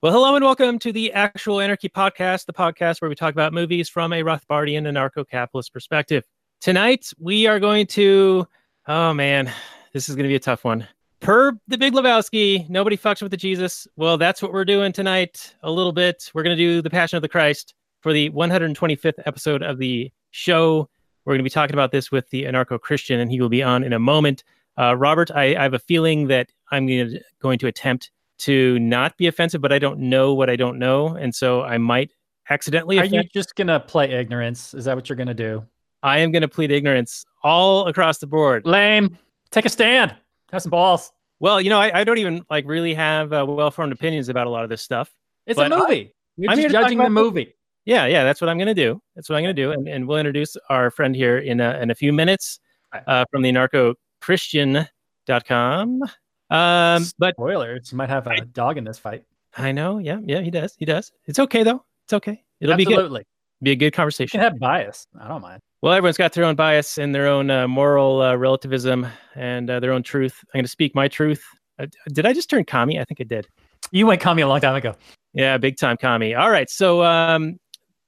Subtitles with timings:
[0.00, 3.52] Well, hello and welcome to the Actual Anarchy Podcast, the podcast where we talk about
[3.52, 6.24] movies from a Rothbardian anarcho capitalist perspective.
[6.60, 8.46] Tonight, we are going to,
[8.86, 9.50] oh man,
[9.92, 10.86] this is going to be a tough one.
[11.24, 13.88] Per the Big Lebowski, nobody fucks with the Jesus.
[13.96, 16.30] Well, that's what we're doing tonight a little bit.
[16.34, 20.12] We're going to do the Passion of the Christ for the 125th episode of the
[20.32, 20.86] show.
[21.24, 23.62] We're going to be talking about this with the anarcho Christian, and he will be
[23.62, 24.44] on in a moment.
[24.78, 28.10] Uh, Robert, I, I have a feeling that I'm going to, going to attempt
[28.40, 31.78] to not be offensive, but I don't know what I don't know, and so I
[31.78, 32.10] might
[32.50, 32.98] accidentally.
[32.98, 33.14] Are offend.
[33.14, 34.74] you just gonna play ignorance?
[34.74, 35.64] Is that what you're gonna do?
[36.02, 38.66] I am going to plead ignorance all across the board.
[38.66, 39.16] Lame.
[39.50, 40.14] Take a stand.
[40.52, 41.13] Have some balls.
[41.40, 44.50] Well, you know, I, I don't even like really have uh, well-formed opinions about a
[44.50, 45.12] lot of this stuff.
[45.46, 46.12] It's a movie.
[46.36, 47.54] You're I'm just judging the movie.
[47.84, 49.02] Yeah, yeah, that's what I'm going to do.
[49.14, 51.78] That's what I'm going to do, and, and we'll introduce our friend here in a,
[51.80, 52.60] in a few minutes
[53.06, 56.02] uh, from the anarchochristian.com.
[56.50, 57.92] Um, but Spoilers.
[57.92, 59.24] You might have a dog in this fight.
[59.56, 61.12] I know, yeah, yeah, he does, he does.
[61.26, 61.84] It's okay though.
[62.04, 62.42] It's okay.
[62.60, 63.24] It'll be good.
[63.64, 64.38] Be a good You conversation.
[64.38, 65.06] can have bias.
[65.20, 65.60] I don't mind.
[65.82, 69.80] Well, everyone's got their own bias and their own uh, moral uh, relativism and uh,
[69.80, 70.38] their own truth.
[70.54, 71.44] I'm going to speak my truth.
[71.78, 73.00] Uh, did I just turn commie?
[73.00, 73.48] I think I did.
[73.90, 74.94] You went commie a long time ago.
[75.34, 76.34] Yeah, big time commie.
[76.34, 76.70] All right.
[76.70, 77.58] So um,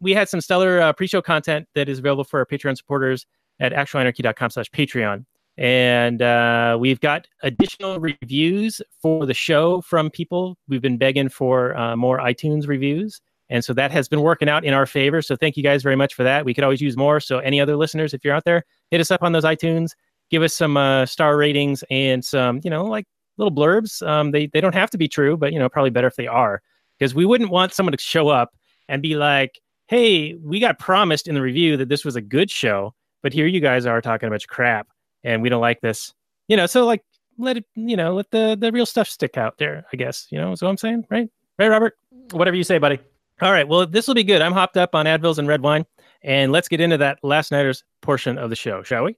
[0.00, 3.26] we had some stellar uh, pre-show content that is available for our Patreon supporters
[3.60, 5.24] at actualanarchy.com slash Patreon.
[5.58, 10.56] And uh, we've got additional reviews for the show from people.
[10.68, 13.20] We've been begging for uh, more iTunes reviews.
[13.48, 15.22] And so that has been working out in our favor.
[15.22, 16.44] So thank you guys very much for that.
[16.44, 17.20] We could always use more.
[17.20, 19.90] So any other listeners, if you're out there, hit us up on those iTunes,
[20.30, 23.06] give us some uh, star ratings and some, you know, like
[23.36, 24.06] little blurbs.
[24.06, 26.26] Um, they, they don't have to be true, but, you know, probably better if they
[26.26, 26.60] are
[26.98, 28.54] because we wouldn't want someone to show up
[28.88, 32.50] and be like, "Hey, we got promised in the review that this was a good
[32.50, 34.88] show, but here you guys are talking a bunch of crap,
[35.24, 36.14] and we don't like this."
[36.48, 37.02] You know, so like
[37.38, 39.84] let it, you know, let the the real stuff stick out there.
[39.92, 41.28] I guess you know what I'm saying, right?
[41.58, 41.96] Right, Robert.
[42.32, 42.98] Whatever you say, buddy.
[43.42, 43.68] All right.
[43.68, 44.40] Well, this will be good.
[44.40, 45.84] I'm hopped up on Advils and red wine,
[46.22, 49.16] and let's get into that last nighters portion of the show, shall we?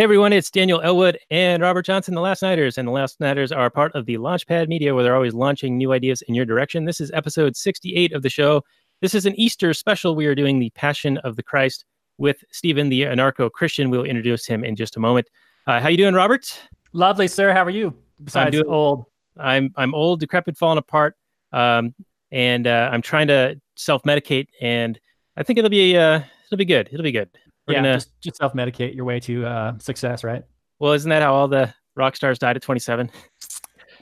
[0.00, 2.78] Hey everyone, it's Daniel Elwood and Robert Johnson, the Last Nighters.
[2.78, 5.92] And the Last Nighters are part of the Launchpad Media, where they're always launching new
[5.92, 6.86] ideas in your direction.
[6.86, 8.64] This is episode 68 of the show.
[9.02, 10.14] This is an Easter special.
[10.14, 11.84] We are doing the Passion of the Christ
[12.16, 13.90] with Stephen, the anarcho Christian.
[13.90, 15.28] We'll introduce him in just a moment.
[15.66, 16.46] Uh, how you doing, Robert?
[16.94, 17.52] Lovely, sir.
[17.52, 17.94] How are you?
[18.24, 19.04] Besides doing- old.
[19.36, 21.14] I'm I'm old, decrepit, falling apart,
[21.52, 21.94] um,
[22.32, 24.98] and uh, I'm trying to self medicate, and
[25.36, 26.88] I think it'll be uh, it'll be good.
[26.90, 27.28] It'll be good.
[27.70, 30.42] We're yeah, gonna- just, just self medicate your way to uh, success, right?
[30.80, 33.10] well, isn't that how all the rock stars died at 27?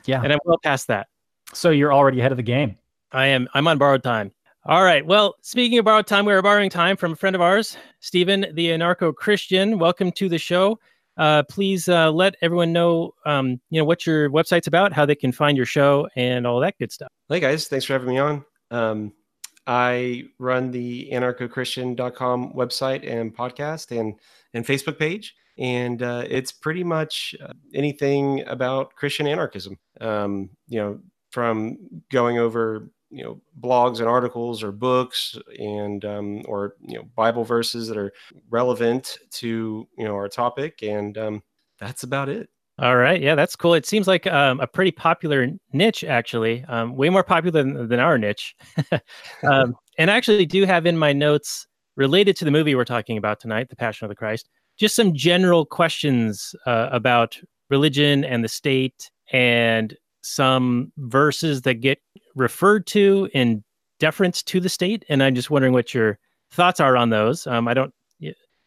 [0.07, 0.23] Yeah.
[0.23, 1.09] And I'm well past that.
[1.53, 2.79] So you're already ahead of the game.
[3.13, 3.49] I am.
[3.55, 4.33] I'm on borrowed time.
[4.65, 5.05] All right.
[5.05, 8.47] Well, speaking of borrowed time, we are borrowing time from a friend of ours, Stephen,
[8.53, 9.79] the anarcho Christian.
[9.79, 10.79] Welcome to the show.
[11.17, 15.17] Uh, please uh, let everyone know, um, you know, what your website's about, how they
[15.17, 17.09] can find your show, and all that good stuff.
[17.29, 18.45] Hey guys, thanks for having me on.
[18.71, 19.13] Um,
[19.69, 24.15] I run the anarchochristian.com website and podcast and
[24.55, 29.79] and Facebook page, and uh, it's pretty much uh, anything about Christian anarchism.
[30.01, 31.77] Um, you know, from
[32.11, 37.45] going over you know blogs and articles or books and um, or you know Bible
[37.45, 38.13] verses that are
[38.49, 41.43] relevant to you know our topic, and um,
[41.79, 42.49] that's about it.
[42.81, 43.21] All right.
[43.21, 43.75] Yeah, that's cool.
[43.75, 47.99] It seems like um, a pretty popular niche, actually, um, way more popular than, than
[47.99, 48.55] our niche.
[49.43, 51.67] um, and I actually do have in my notes
[51.97, 54.49] related to the movie we're talking about tonight, The Passion of the Christ,
[54.79, 57.37] just some general questions uh, about
[57.69, 61.99] religion and the state and some verses that get
[62.37, 63.65] referred to in
[63.99, 65.05] deference to the state.
[65.09, 66.19] And I'm just wondering what your
[66.53, 67.45] thoughts are on those.
[67.49, 67.93] Um, I don't,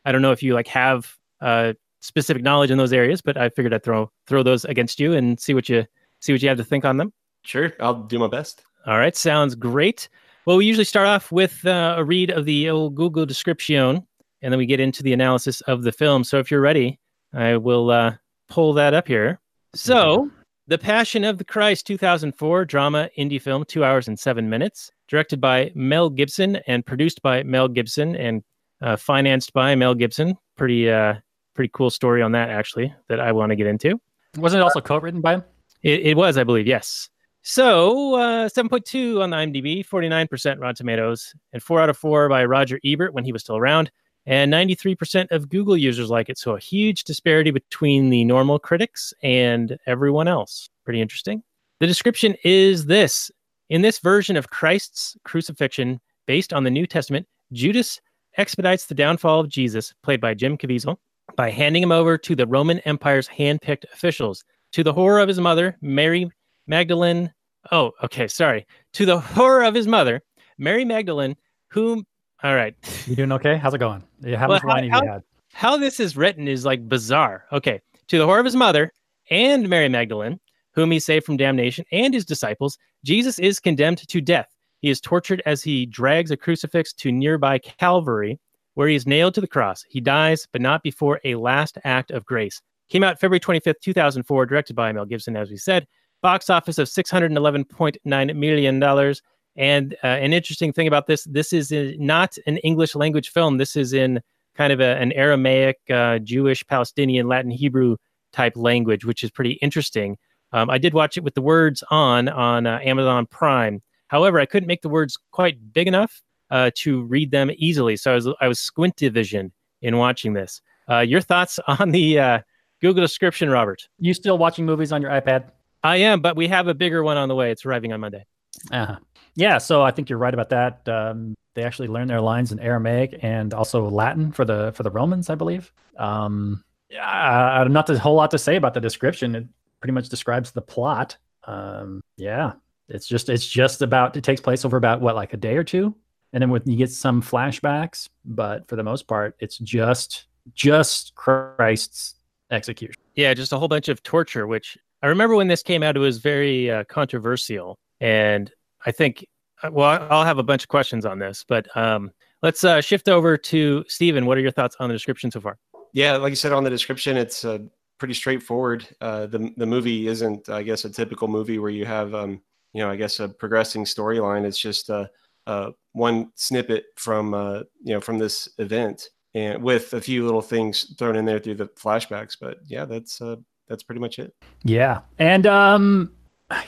[0.04, 3.50] I don't know if you like have uh, specific knowledge in those areas, but I
[3.50, 5.86] figured I'd throw throw those against you and see what you
[6.20, 7.14] see what you have to think on them.
[7.44, 8.64] Sure, I'll do my best.
[8.86, 10.10] All right, sounds great.
[10.46, 14.06] Well, we usually start off with uh, a read of the old Google description,
[14.42, 16.24] and then we get into the analysis of the film.
[16.24, 17.00] So if you're ready,
[17.34, 18.16] I will uh,
[18.50, 19.40] pull that up here.
[19.76, 20.30] So,
[20.68, 25.40] The Passion of the Christ 2004 drama indie film, two hours and seven minutes, directed
[25.40, 28.44] by Mel Gibson and produced by Mel Gibson and
[28.82, 30.36] uh, financed by Mel Gibson.
[30.58, 31.16] Pretty, uh,
[31.62, 34.02] pretty cool story on that actually that I want to get into.
[34.36, 35.44] Wasn't it also co-written by him?
[35.84, 37.08] It, it was, I believe, yes.
[37.44, 42.46] So, uh, 7.2 on the IMDb, 49% Rotten Tomatoes, and 4 out of 4 by
[42.46, 43.92] Roger Ebert when he was still around.
[44.26, 46.40] And 93% of Google users like it.
[46.40, 50.68] So, a huge disparity between the normal critics and everyone else.
[50.84, 51.44] Pretty interesting.
[51.80, 53.30] The description is this
[53.70, 58.02] In this version of Christ's crucifixion, based on the New Testament, Judas
[58.38, 60.98] expedites the downfall of Jesus, played by Jim Caviezel,
[61.36, 64.44] by handing him over to the Roman Empire's hand-picked officials.
[64.74, 66.30] To the horror of his mother, Mary
[66.68, 67.34] Magdalene.
[67.72, 68.66] Oh, okay, sorry.
[68.94, 70.22] To the horror of his mother,
[70.58, 71.36] Mary Magdalene,
[71.70, 72.06] whom.
[72.44, 72.76] All right.
[73.06, 73.58] You doing okay?
[73.58, 74.04] How's it going?
[74.22, 75.24] Yeah, how Well, much wine how- have you had?
[75.54, 77.44] How this is written is like bizarre.
[77.52, 77.82] Okay.
[78.08, 78.94] To the horror of his mother
[79.30, 80.40] and Mary Magdalene,
[80.74, 84.48] whom he saved from damnation, and his disciples, Jesus is condemned to death.
[84.80, 88.40] He is tortured as he drags a crucifix to nearby Calvary,
[88.76, 89.84] where he is nailed to the cross.
[89.90, 92.62] He dies, but not before a last act of grace.
[92.90, 95.88] Came out February 25th, 2004, directed by Mel Gibson, as we said.
[96.22, 99.16] Box office of $611.9 million.
[99.56, 103.58] And uh, an interesting thing about this this is not an English language film.
[103.58, 104.22] This is in
[104.56, 107.98] kind of a, an Aramaic, uh, Jewish, Palestinian, Latin, Hebrew
[108.32, 110.18] type language, which is pretty interesting.
[110.54, 113.82] Um, I did watch it with the words on on uh, Amazon Prime.
[114.08, 116.22] However, I couldn't make the words quite big enough
[116.52, 119.52] uh, to read them easily, so I was I was squinty vision
[119.82, 120.62] in watching this.
[120.90, 122.40] Uh, your thoughts on the uh,
[122.82, 123.88] Google description, Robert?
[123.98, 125.52] You still watching movies on your iPad?
[125.84, 127.52] I am, but we have a bigger one on the way.
[127.52, 128.26] It's arriving on Monday.
[128.72, 128.98] Uh-huh.
[129.36, 130.88] Yeah, so I think you're right about that.
[130.88, 134.92] Um, they actually learned their lines in Aramaic and also Latin for the for the
[134.92, 135.72] Romans, I believe.
[135.98, 139.36] Um, yeah, not a whole lot to say about the description.
[139.36, 139.48] It
[139.80, 141.18] pretty much describes the plot.
[141.46, 142.54] Um, yeah,
[142.90, 145.64] it's just it's just about it takes place over about what like a day or
[145.64, 145.96] two,
[146.34, 151.14] and then with you get some flashbacks, but for the most part, it's just just
[151.16, 152.16] Christ's
[152.50, 153.02] execution.
[153.16, 156.00] Yeah, just a whole bunch of torture, which I remember when this came out, it
[156.00, 157.78] was very uh, controversial.
[158.00, 158.52] And
[158.86, 159.26] I think,
[159.64, 162.12] uh, well, I'll have a bunch of questions on this, but um,
[162.42, 164.26] let's uh, shift over to Stephen.
[164.26, 165.58] What are your thoughts on the description so far?
[165.94, 167.60] Yeah, like you said on the description, it's uh,
[167.98, 168.88] pretty straightforward.
[169.02, 172.42] Uh, the the movie isn't, I guess, a typical movie where you have, um,
[172.74, 174.46] you know, I guess a progressing storyline.
[174.46, 175.08] It's just uh,
[175.46, 180.42] uh, one snippet from, uh, you know, from this event, and with a few little
[180.42, 182.36] things thrown in there through the flashbacks.
[182.40, 184.34] But yeah, that's uh, that's pretty much it.
[184.64, 186.12] Yeah, and um,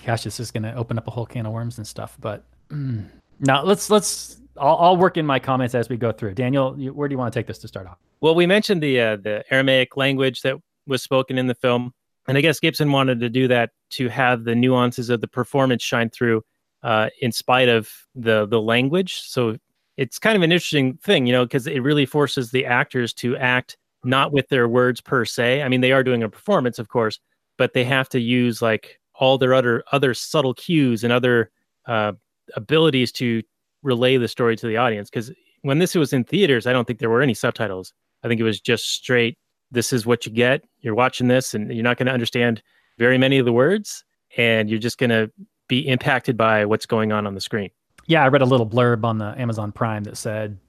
[0.05, 2.17] gosh, this is going to open up a whole can of worms and stuff.
[2.19, 3.05] But mm,
[3.39, 4.39] now let's let's.
[4.55, 6.35] I'll, I'll work in my comments as we go through.
[6.35, 7.97] Daniel, you, where do you want to take this to start off?
[8.21, 11.93] Well, we mentioned the uh, the Aramaic language that was spoken in the film,
[12.27, 15.83] and I guess Gibson wanted to do that to have the nuances of the performance
[15.83, 16.43] shine through,
[16.83, 19.21] uh, in spite of the the language.
[19.21, 19.57] So
[19.97, 23.37] it's kind of an interesting thing, you know, because it really forces the actors to
[23.37, 25.61] act not with their words per se.
[25.61, 27.19] I mean, they are doing a performance, of course,
[27.57, 31.51] but they have to use like all their other other subtle cues and other
[31.87, 32.13] uh,
[32.55, 33.41] abilities to
[33.83, 35.09] relay the story to the audience.
[35.09, 37.93] Because when this was in theaters, I don't think there were any subtitles.
[38.23, 39.37] I think it was just straight.
[39.71, 40.63] This is what you get.
[40.81, 42.61] You're watching this, and you're not going to understand
[42.97, 44.03] very many of the words,
[44.37, 45.31] and you're just going to
[45.73, 47.71] be impacted by what's going on on the screen.
[48.05, 50.59] Yeah, I read a little blurb on the Amazon Prime that said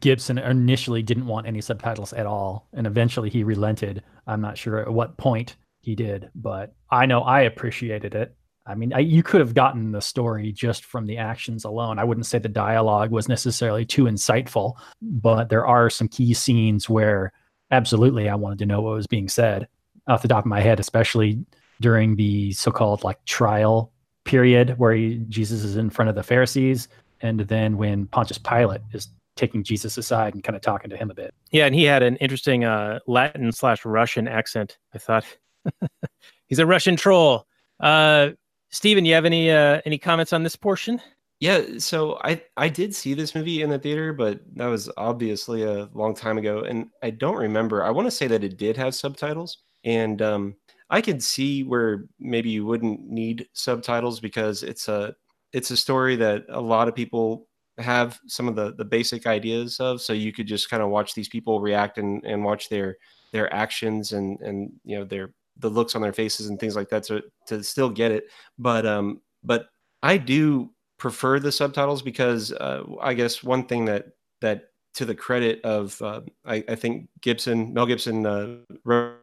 [0.00, 4.02] Gibson initially didn't want any subtitles at all, and eventually he relented.
[4.26, 8.34] I'm not sure at what point he did, but I know I appreciated it.
[8.66, 11.98] I mean, I, you could have gotten the story just from the actions alone.
[11.98, 16.88] I wouldn't say the dialogue was necessarily too insightful, but there are some key scenes
[16.88, 17.32] where
[17.70, 19.68] absolutely I wanted to know what was being said
[20.08, 21.44] off the top of my head, especially
[21.82, 23.92] during the so-called like trial
[24.24, 26.88] period where he, Jesus is in front of the Pharisees,
[27.20, 31.10] and then when Pontius Pilate is taking Jesus aside and kind of talking to him
[31.10, 31.34] a bit.
[31.50, 34.78] Yeah, and he had an interesting uh, Latin slash Russian accent.
[34.94, 35.24] I thought
[36.46, 37.46] he's a Russian troll.
[37.80, 38.30] Uh,
[38.70, 41.00] Steven, you have any uh, any comments on this portion?
[41.40, 45.62] Yeah, so I I did see this movie in the theater, but that was obviously
[45.62, 47.84] a long time ago, and I don't remember.
[47.84, 50.56] I want to say that it did have subtitles, and um,
[50.90, 55.14] I could see where maybe you wouldn't need subtitles because it's a
[55.52, 57.46] it's a story that a lot of people
[57.78, 61.14] have some of the the basic ideas of, so you could just kind of watch
[61.14, 62.96] these people react and and watch their
[63.32, 66.88] their actions and and you know their the looks on their faces and things like
[66.88, 68.24] that to to still get it.
[68.58, 69.66] But um, but
[70.02, 74.08] I do prefer the subtitles because uh, I guess one thing that
[74.40, 79.16] that to the credit of uh, I, I think Gibson Mel Gibson uh, wrote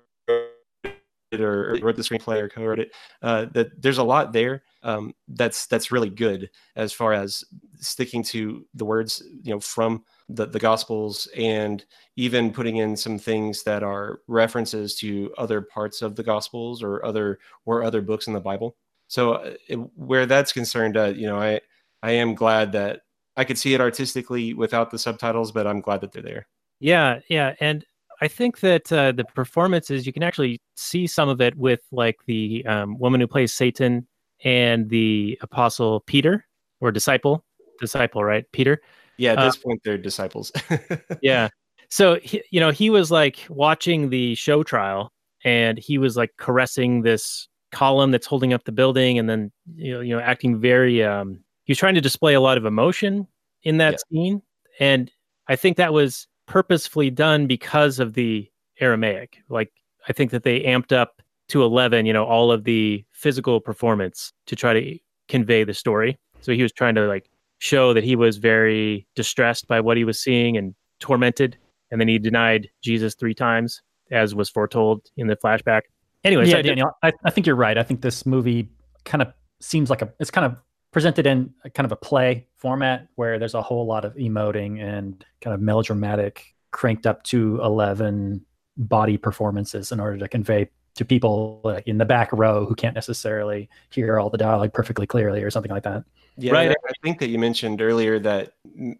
[1.40, 5.14] or, or wrote the screenplay or co-wrote it uh, that there's a lot there um,
[5.30, 7.44] that's that's really good as far as
[7.80, 11.86] sticking to the words you know from the, the gospels and
[12.16, 17.06] even putting in some things that are references to other parts of the gospels or
[17.06, 18.76] other or other books in the bible.
[19.08, 21.60] So uh, it, where that's concerned uh, you know i
[22.04, 23.02] i am glad that
[23.38, 26.48] i could see it artistically without the subtitles but i'm glad that they're there.
[26.82, 27.86] Yeah, yeah, and
[28.22, 32.20] I think that uh, the performances you can actually see some of it with like
[32.28, 34.08] the um, woman who plays Satan
[34.44, 36.46] and the apostle Peter
[36.80, 37.44] or disciple,
[37.80, 38.46] disciple, right?
[38.52, 38.82] Peter.
[39.18, 40.52] yeah at Uh, this point they're disciples
[41.22, 41.50] Yeah.
[41.90, 45.12] So he, you know, he was like watching the show trial,
[45.44, 49.94] and he was like caressing this column that's holding up the building, and then you
[49.94, 51.04] know, you know, acting very.
[51.04, 53.28] Um, he was trying to display a lot of emotion
[53.64, 54.42] in that scene,
[54.80, 55.12] and
[55.48, 59.38] I think that was purposefully done because of the Aramaic.
[59.50, 59.72] Like,
[60.10, 64.34] I think that they amped up to eleven, you know, all of the physical performance
[64.48, 66.20] to try to convey the story.
[66.42, 67.30] So he was trying to like
[67.60, 71.58] show that he was very distressed by what he was seeing and tormented
[71.92, 73.82] and then he denied jesus three times
[74.12, 75.82] as was foretold in the flashback
[76.24, 77.78] anyways yeah, I Daniel, I, I think you're right.
[77.78, 78.70] I think this movie
[79.06, 80.58] kind of seems like a it's kind of
[80.92, 84.82] presented in a kind of a play format where there's a whole lot of emoting
[84.82, 88.46] and kind of melodramatic, cranked up to eleven
[88.78, 92.96] body performances in order to convey to people like in the back row who can't
[92.96, 96.04] necessarily hear all the dialogue perfectly clearly or something like that.
[96.38, 96.72] Yeah, Right.
[96.72, 98.54] I I think that you mentioned earlier that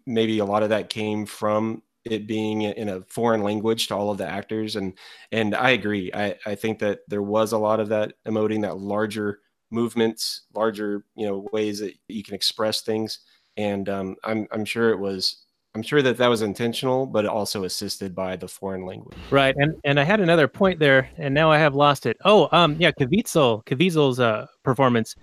[0.06, 4.10] maybe a lot of that came from it being in a foreign language to all
[4.10, 4.94] of the actors, and
[5.30, 6.10] and I agree.
[6.12, 9.40] I I think that there was a lot of that emoting, that larger
[9.72, 13.20] movements, larger you know ways that you can express things,
[13.56, 15.44] and um, I'm I'm sure it was.
[15.74, 19.16] I'm sure that that was intentional, but also assisted by the foreign language.
[19.30, 22.46] right and and i had another point there and now i have lost it oh
[22.52, 25.16] um yeah Caviezel Caviezel's uh performance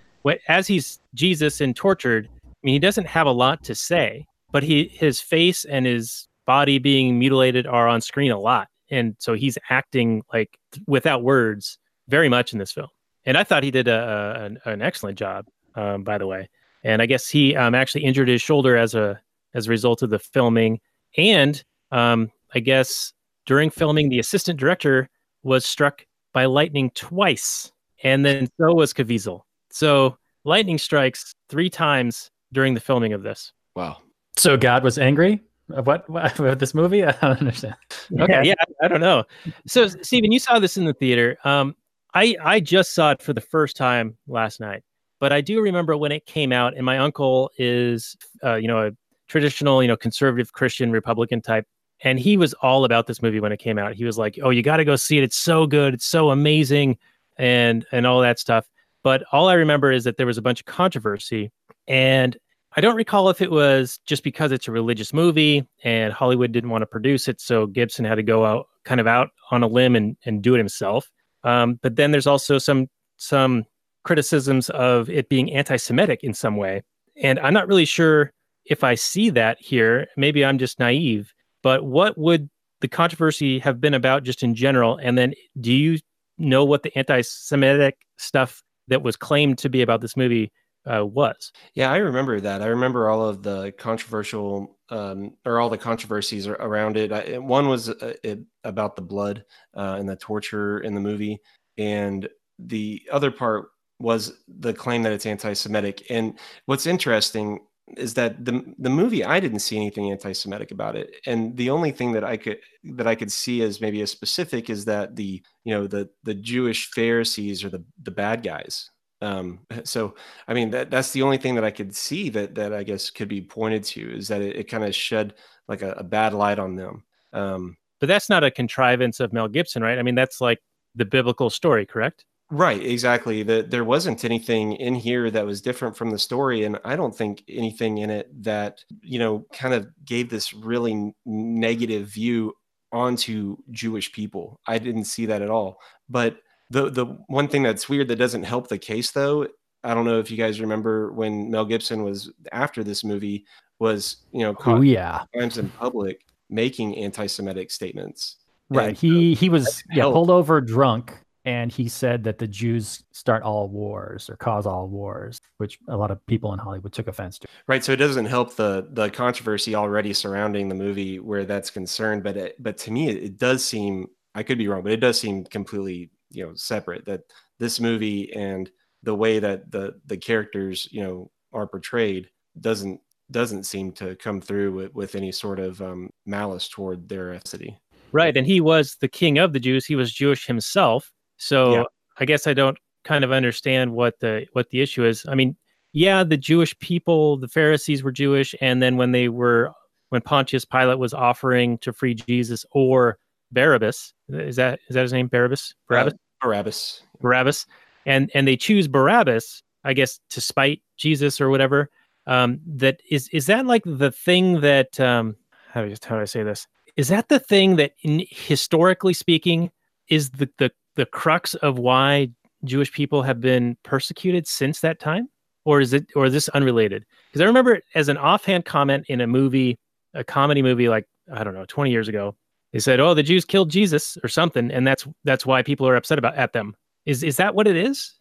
[0.48, 4.64] as he's jesus and tortured i mean he doesn't have a lot to say but
[4.64, 9.34] he his face and his body being mutilated are on screen a lot and so
[9.34, 11.78] he's acting like without words
[12.08, 12.88] very much in this film
[13.26, 16.48] and i thought he did a, a an, an excellent job um, by the way
[16.84, 19.20] and i guess he um, actually injured his shoulder as a
[19.54, 20.80] as a result of the filming
[21.16, 23.12] and um, i guess
[23.46, 25.08] during filming the assistant director
[25.42, 27.72] was struck by lightning twice
[28.02, 29.42] and then so was Caviezel.
[29.70, 33.98] so lightning strikes three times during the filming of this Wow.
[34.36, 35.40] So God was angry.
[35.70, 37.04] Of what, what about this movie?
[37.04, 37.76] I don't understand.
[38.18, 38.42] Okay.
[38.44, 39.24] Yeah, I, I don't know.
[39.66, 41.38] So, Stephen, you saw this in the theater.
[41.44, 41.74] Um,
[42.14, 44.82] I I just saw it for the first time last night,
[45.20, 46.76] but I do remember when it came out.
[46.76, 48.90] And my uncle is, uh, you know, a
[49.28, 51.66] traditional, you know, conservative Christian Republican type,
[52.02, 53.94] and he was all about this movie when it came out.
[53.94, 55.24] He was like, "Oh, you got to go see it.
[55.24, 55.94] It's so good.
[55.94, 56.98] It's so amazing,"
[57.36, 58.66] and and all that stuff.
[59.02, 61.50] But all I remember is that there was a bunch of controversy,
[61.88, 62.36] and
[62.76, 66.70] I don't recall if it was just because it's a religious movie and Hollywood didn't
[66.70, 69.66] want to produce it, so Gibson had to go out kind of out on a
[69.66, 71.10] limb and, and do it himself.
[71.44, 73.64] Um, but then there's also some some
[74.04, 76.82] criticisms of it being anti-Semitic in some way,
[77.16, 78.32] and I'm not really sure
[78.64, 80.06] if I see that here.
[80.16, 81.32] Maybe I'm just naive.
[81.62, 82.48] But what would
[82.80, 84.98] the controversy have been about just in general?
[85.02, 85.98] And then do you
[86.38, 90.50] know what the anti-Semitic stuff that was claimed to be about this movie
[90.86, 91.52] uh, was?
[91.74, 92.62] Yeah, I remember that.
[92.62, 97.12] I remember all of the controversial um, or all the controversies around it.
[97.12, 99.44] I, one was uh, it, about the blood
[99.76, 101.40] uh, and the torture in the movie,
[101.78, 103.68] and the other part
[103.98, 106.10] was the claim that it's anti-Semitic.
[106.10, 107.60] And what's interesting
[107.96, 111.90] is that the the movie I didn't see anything anti-Semitic about it, and the only
[111.90, 112.58] thing that I could
[112.96, 116.34] that I could see as maybe a specific is that the you know the the
[116.34, 118.90] Jewish Pharisees are the the bad guys.
[119.20, 120.14] Um, so
[120.48, 123.10] I mean that that's the only thing that I could see that that I guess
[123.10, 125.34] could be pointed to is that it, it kind of shed
[125.68, 127.04] like a, a bad light on them.
[127.32, 129.98] Um, But that's not a contrivance of Mel Gibson, right?
[129.98, 130.58] I mean, that's like
[130.94, 132.24] the biblical story, correct?
[132.52, 133.44] Right, exactly.
[133.44, 137.16] That there wasn't anything in here that was different from the story, and I don't
[137.16, 142.52] think anything in it that you know kind of gave this really negative view
[142.92, 144.58] onto Jewish people.
[144.66, 145.78] I didn't see that at all.
[146.08, 146.38] But
[146.70, 149.46] the the one thing that's weird that doesn't help the case, though,
[149.84, 153.44] I don't know if you guys remember when Mel Gibson was after this movie
[153.78, 158.36] was you know Oh caught yeah, times in public making anti-Semitic statements.
[158.68, 158.88] right.
[158.90, 163.02] And He uh, he was yeah pulled over drunk and he said that the Jews
[163.12, 167.08] start all wars or cause all wars, which a lot of people in Hollywood took
[167.08, 167.48] offense to.
[167.66, 172.22] Right, so it doesn't help the the controversy already surrounding the movie where that's concerned.
[172.22, 175.00] But it, but to me, it, it does seem I could be wrong, but it
[175.00, 177.22] does seem completely you know separate that
[177.58, 178.70] this movie and
[179.02, 182.28] the way that the the characters you know are portrayed
[182.60, 187.32] doesn't doesn't seem to come through with, with any sort of um, malice toward their
[187.32, 187.76] ethnicity.
[188.12, 189.86] Right, and he was the king of the Jews.
[189.86, 191.12] He was Jewish himself.
[191.36, 191.84] So Yeah.
[192.18, 195.24] I guess I don't kind of understand what the what the issue is.
[195.28, 195.56] I mean,
[195.92, 199.72] yeah, the Jewish people, the Pharisees were Jewish, and then when they were
[200.10, 203.18] when Pontius Pilate was offering to free Jesus or
[203.52, 205.28] Barabbas, is that is that his name?
[205.28, 205.74] Barabbas?
[205.88, 206.14] Barabbas?
[206.40, 207.02] Barabbas.
[207.20, 207.66] Barabbas,
[208.06, 211.90] and and they choose Barabbas, I guess, to spite Jesus or whatever.
[212.26, 215.36] Um, that is is that like the thing that um,
[215.72, 216.66] how do I, how do I say this?
[216.96, 219.70] Is that the thing that, in, historically speaking,
[220.08, 222.30] is the the the crux of why
[222.64, 225.28] Jewish people have been persecuted since that time,
[225.64, 227.04] or is it or is this unrelated?
[227.28, 229.78] Because I remember as an offhand comment in a movie,
[230.14, 232.36] a comedy movie, like I don't know, twenty years ago.
[232.72, 235.96] They said, "Oh, the Jews killed Jesus" or something, and that's that's why people are
[235.96, 236.76] upset about at them.
[237.06, 238.14] Is is that what it is?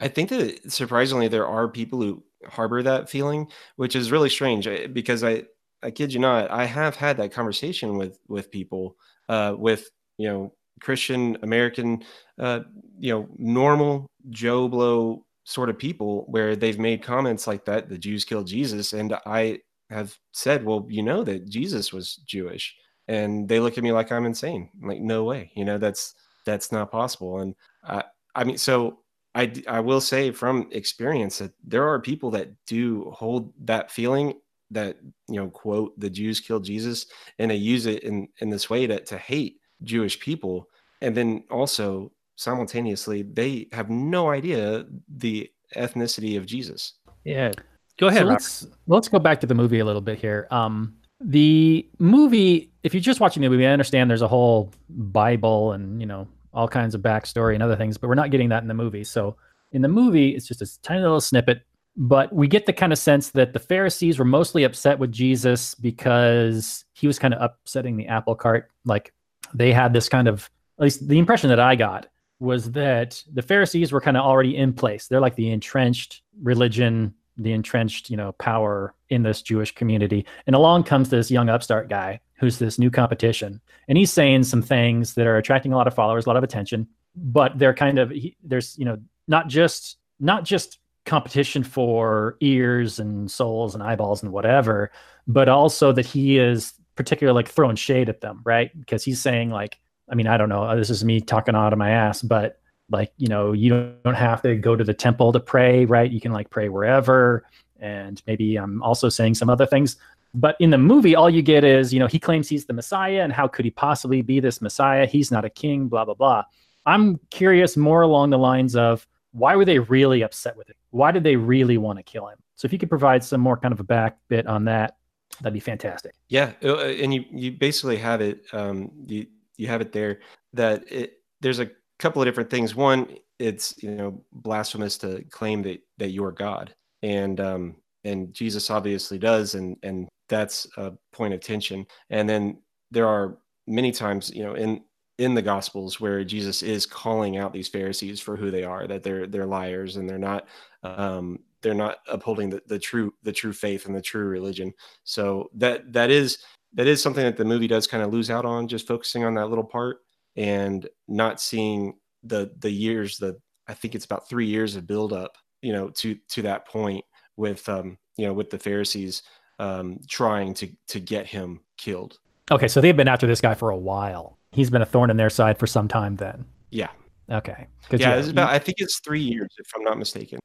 [0.00, 4.68] I think that surprisingly there are people who harbor that feeling, which is really strange
[4.92, 5.44] because I
[5.82, 8.96] I kid you not, I have had that conversation with with people
[9.28, 12.04] uh, with you know Christian American
[12.38, 12.60] uh,
[12.98, 17.98] you know normal Joe Blow sort of people where they've made comments like that the
[17.98, 22.76] Jews killed Jesus and I have said well you know that Jesus was Jewish
[23.08, 26.14] and they look at me like I'm insane I'm like no way you know that's
[26.44, 29.00] that's not possible and I I mean so
[29.34, 34.34] I I will say from experience that there are people that do hold that feeling
[34.70, 34.98] that
[35.28, 37.06] you know quote the Jews killed Jesus
[37.38, 40.68] and they use it in in this way to to hate Jewish people
[41.00, 46.94] and then also simultaneously they have no idea the ethnicity of Jesus.
[47.24, 47.52] Yeah.
[47.98, 48.22] Go ahead.
[48.22, 50.46] so let's let's go back to the movie a little bit here.
[50.50, 55.72] Um, the movie, if you're just watching the movie, I understand there's a whole Bible
[55.72, 58.62] and you know all kinds of backstory and other things, but we're not getting that
[58.62, 59.04] in the movie.
[59.04, 59.36] So
[59.72, 61.62] in the movie, it's just a tiny little snippet,
[61.96, 65.74] but we get the kind of sense that the Pharisees were mostly upset with Jesus
[65.74, 68.70] because he was kind of upsetting the apple cart.
[68.84, 69.12] Like
[69.52, 72.06] they had this kind of, at least the impression that I got
[72.40, 75.06] was that the Pharisees were kind of already in place.
[75.06, 80.26] They're like the entrenched religion, the entrenched, you know, power in this Jewish community.
[80.46, 83.60] And along comes this young upstart guy who's this new competition.
[83.88, 86.44] And he's saying some things that are attracting a lot of followers, a lot of
[86.44, 92.36] attention, but they're kind of he, there's, you know, not just not just competition for
[92.40, 94.90] ears and souls and eyeballs and whatever,
[95.26, 98.78] but also that he is particularly like throwing shade at them, right?
[98.78, 99.78] Because he's saying like
[100.10, 100.74] I mean, I don't know.
[100.76, 102.57] This is me talking out of my ass, but
[102.90, 106.10] like, you know, you don't have to go to the temple to pray, right?
[106.10, 107.44] You can like pray wherever.
[107.80, 109.96] And maybe I'm also saying some other things.
[110.34, 113.22] But in the movie, all you get is, you know, he claims he's the Messiah,
[113.22, 115.06] and how could he possibly be this Messiah?
[115.06, 116.44] He's not a king, blah, blah, blah.
[116.84, 120.76] I'm curious more along the lines of why were they really upset with it?
[120.90, 122.38] Why did they really want to kill him?
[122.56, 124.96] So if you could provide some more kind of a back bit on that,
[125.40, 126.14] that'd be fantastic.
[126.28, 128.42] Yeah, uh, and you you basically have it.
[128.52, 130.20] Um, you you have it there
[130.54, 132.74] that it there's a couple of different things.
[132.74, 138.70] One, it's you know blasphemous to claim that that you're God, and um, and Jesus
[138.70, 141.86] obviously does, and and that's a point of tension.
[142.10, 142.58] And then
[142.90, 144.80] there are many times you know in
[145.18, 149.02] in the gospels where jesus is calling out these pharisees for who they are that
[149.02, 150.48] they're they're liars and they're not
[150.84, 154.72] um they're not upholding the, the true the true faith and the true religion
[155.04, 156.38] so that that is
[156.72, 159.34] that is something that the movie does kind of lose out on just focusing on
[159.34, 159.98] that little part
[160.36, 163.36] and not seeing the the years the
[163.68, 167.04] i think it's about three years of build up you know to to that point
[167.36, 169.22] with um you know with the pharisees
[169.58, 172.18] um trying to to get him killed
[172.50, 174.38] Okay, so they've been after this guy for a while.
[174.52, 176.46] He's been a thorn in their side for some time then.
[176.70, 176.88] yeah
[177.30, 180.38] okay, yeah it's about i think it's three years if i'm not mistaken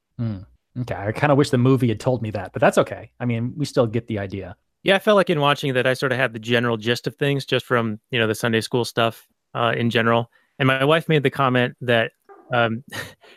[0.80, 3.12] Okay, I kind of wish the movie had told me that, but that's okay.
[3.20, 4.56] I mean, we still get the idea.
[4.82, 7.14] Yeah, I felt like in watching that, I sort of had the general gist of
[7.14, 10.30] things just from you know the Sunday school stuff uh, in general.
[10.58, 12.12] And my wife made the comment that
[12.52, 12.84] um,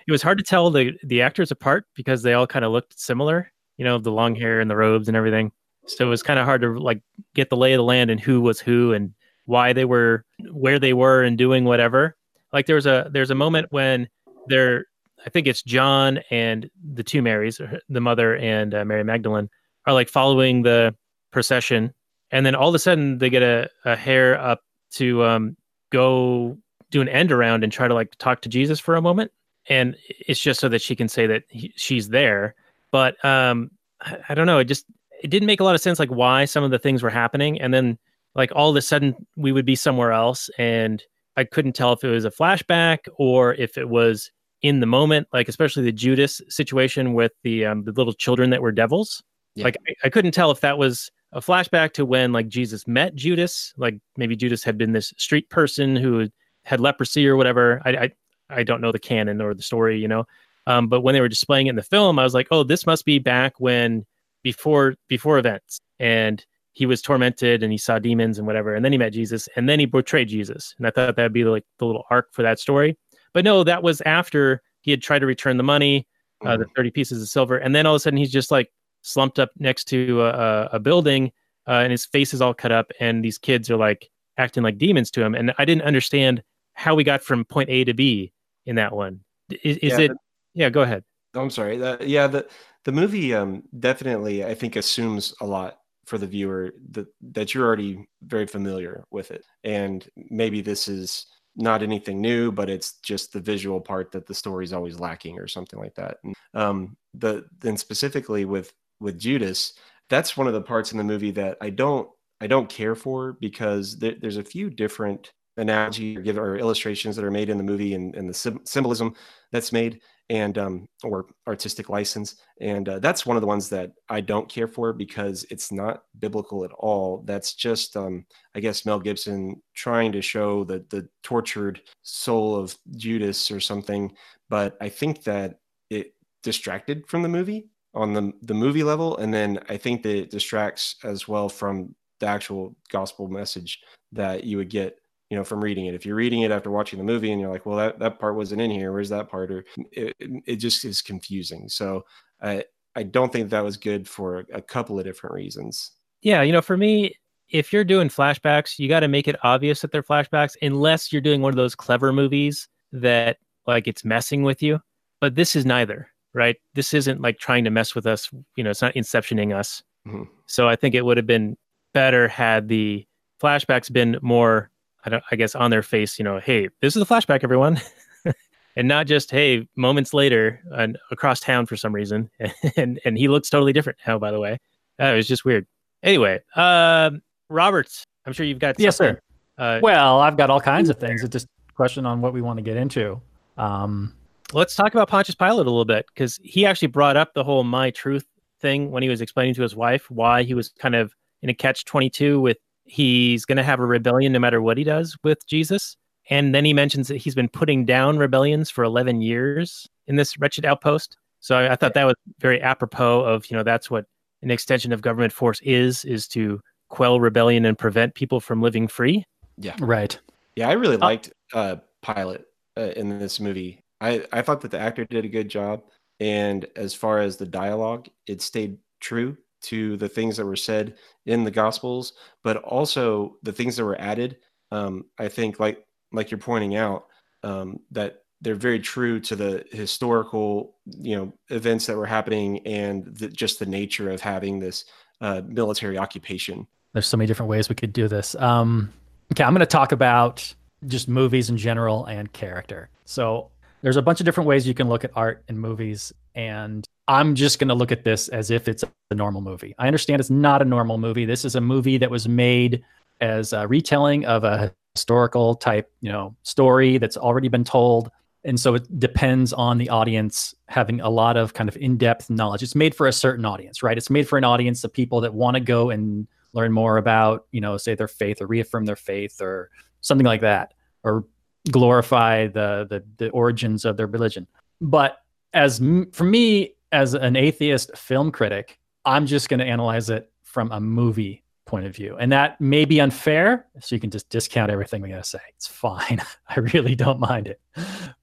[0.07, 2.99] it was hard to tell the the actors apart because they all kind of looked
[2.99, 3.51] similar.
[3.77, 5.51] You know, the long hair and the robes and everything.
[5.85, 7.01] So it was kind of hard to like
[7.35, 9.13] get the lay of the land and who was who and
[9.45, 12.15] why they were where they were and doing whatever.
[12.53, 14.07] Like there's a there's a moment when
[14.47, 14.85] they're
[15.25, 19.49] I think it's John and the two Marys, the mother and uh, Mary Magdalene,
[19.85, 20.95] are like following the
[21.31, 21.93] procession,
[22.31, 24.61] and then all of a sudden they get a, a hair up
[24.93, 25.56] to um,
[25.91, 26.57] go
[26.89, 29.31] do an end around and try to like talk to Jesus for a moment,
[29.69, 32.55] and it's just so that she can say that he, she's there.
[32.91, 33.71] But um,
[34.01, 34.59] I, I don't know.
[34.59, 34.85] It just
[35.21, 37.59] it didn't make a lot of sense, like why some of the things were happening,
[37.59, 37.97] and then
[38.35, 41.03] like all of a sudden we would be somewhere else, and
[41.35, 45.27] I couldn't tell if it was a flashback or if it was in the moment,
[45.33, 49.23] like especially the Judas situation with the um, the little children that were devils.
[49.55, 49.65] Yeah.
[49.65, 53.15] Like I, I couldn't tell if that was a flashback to when like Jesus met
[53.15, 56.29] Judas, like maybe Judas had been this street person who
[56.63, 57.81] had leprosy or whatever.
[57.85, 58.11] I I,
[58.49, 60.25] I don't know the canon or the story, you know.
[60.67, 62.85] Um, but when they were displaying it in the film, I was like, oh, this
[62.85, 64.05] must be back when
[64.43, 68.91] before before events, and he was tormented and he saw demons and whatever, and then
[68.91, 71.85] he met Jesus, and then he betrayed Jesus, and I thought that'd be like the
[71.85, 72.97] little arc for that story.
[73.33, 76.07] But no, that was after he had tried to return the money,
[76.45, 76.75] uh, the Mhm.
[76.75, 77.57] 30 pieces of silver.
[77.57, 78.71] And then all of a sudden he's just like
[79.07, 81.31] slumped up next to a, a, building
[81.67, 82.91] uh, and his face is all cut up.
[82.99, 85.33] And these kids are like acting like demons to him.
[85.33, 86.43] And I didn't understand
[86.73, 88.33] how we got from point A to B
[88.65, 89.21] in that one.
[89.63, 90.11] Is, is Yeah, it?
[90.53, 91.03] Yeah, go ahead.
[91.33, 91.77] I'm sorry.
[91.77, 92.47] That, yeah, the
[92.85, 97.65] the movie um, definitely I think assumes a lot for the viewer that that you're
[97.65, 103.33] already very familiar with it, and maybe this is not anything new, but it's just
[103.33, 106.17] the visual part that the story's always lacking or something like that.
[106.23, 109.73] And, um, the then specifically with with Judas,
[110.09, 113.33] that's one of the parts in the movie that I don't I don't care for
[113.33, 117.57] because there, there's a few different analogy or give or illustrations that are made in
[117.57, 119.15] the movie and, and the sym- symbolism
[119.51, 122.35] that's made and um, or artistic license.
[122.61, 126.03] And uh, that's one of the ones that i don't care for because it's not
[126.19, 127.23] biblical at all.
[127.25, 132.77] That's just um, i guess mel gibson trying to show the the tortured soul of
[132.95, 134.13] judas or something.
[134.49, 139.33] But i think that it distracted from the movie on the the movie level and
[139.33, 143.79] then i think that it distracts as well from the actual gospel message
[144.11, 144.97] that you would get
[145.29, 145.95] you know from reading it.
[145.95, 148.35] If you're reading it after watching the movie and you're like well that, that part
[148.35, 148.91] wasn't in here.
[148.91, 149.51] Where's that part?
[149.51, 151.69] Or it, it just is confusing.
[151.69, 152.05] So
[152.41, 152.63] i
[152.95, 155.91] i don't think that was good for a couple of different reasons.
[156.21, 157.13] Yeah, you know, for me,
[157.49, 161.21] if you're doing flashbacks, you got to make it obvious that they're flashbacks, unless you're
[161.21, 164.79] doing one of those clever movies that like it's messing with you.
[165.21, 166.55] But this is neither, right?
[166.75, 168.29] This isn't like trying to mess with us.
[168.55, 169.83] You know, it's not inceptioning us.
[170.07, 170.27] Mhm.
[170.45, 171.57] So I think it would have been
[171.93, 173.05] better had the
[173.41, 174.69] flashbacks been more,
[175.03, 176.17] I don't, I guess, on their face.
[176.19, 177.81] You know, hey, this is a flashback, everyone.
[178.75, 182.29] And not just hey, moments later, and across town for some reason,
[182.77, 184.19] and and he looks totally different now.
[184.19, 184.59] By the way,
[185.01, 185.65] uh, it was just weird.
[186.03, 189.15] Anyway, um, Roberts, I'm sure you've got Yes, something.
[189.15, 189.21] sir.
[189.57, 191.23] Uh, Well, I've got all kinds of things.
[191.23, 193.19] It's just a question on what we want to get into.
[193.57, 194.13] Um,
[194.53, 197.63] let's talk about Pontius Pilate a little bit because he actually brought up the whole
[197.63, 198.25] my truth
[198.59, 201.53] thing when he was explaining to his wife why he was kind of in a
[201.53, 205.45] catch 22 with he's going to have a rebellion no matter what he does with
[205.47, 205.97] Jesus.
[206.29, 210.37] And then he mentions that he's been putting down rebellions for 11 years in this
[210.39, 211.17] wretched outpost.
[211.39, 214.05] So I, I thought that was very apropos of, you know, that's what
[214.41, 218.87] an extension of government force is, is to quell rebellion and prevent people from living
[218.87, 219.23] free.
[219.57, 219.75] Yeah.
[219.79, 220.17] Right.
[220.55, 222.41] yeah i really liked uh Pilate
[222.77, 225.83] uh, in this movie i i thought that the actor did a good job
[226.19, 230.95] and as far as the dialogue it stayed true to the things that were said
[231.25, 234.37] in the gospels but also the things that were added
[234.71, 237.05] um i think like like you're pointing out
[237.43, 243.05] um that they're very true to the historical you know events that were happening and
[243.17, 244.85] the, just the nature of having this
[245.21, 248.35] uh, military occupation There's so many different ways we could do this.
[248.35, 248.91] Um,
[249.31, 250.53] okay, I'm going to talk about
[250.87, 252.89] just movies in general and character.
[253.05, 256.85] So there's a bunch of different ways you can look at art and movies, and
[257.07, 259.73] I'm just going to look at this as if it's a normal movie.
[259.77, 261.25] I understand it's not a normal movie.
[261.25, 262.83] This is a movie that was made
[263.21, 268.11] as a retelling of a historical type, you know, story that's already been told.
[268.43, 272.63] And so it depends on the audience having a lot of kind of in-depth knowledge.
[272.63, 273.97] It's made for a certain audience, right?
[273.97, 277.45] It's made for an audience of people that want to go and learn more about,
[277.51, 279.69] you know, say their faith or reaffirm their faith or
[280.01, 281.25] something like that, or
[281.67, 284.47] glorify the the, the origins of their religion.
[284.81, 285.17] But
[285.53, 285.79] as
[286.11, 290.79] for me, as an atheist film critic, I'm just going to analyze it from a
[290.79, 293.65] movie point of view, and that may be unfair.
[293.79, 295.39] So you can just discount everything we got to say.
[295.55, 296.21] It's fine.
[296.49, 297.61] I really don't mind it.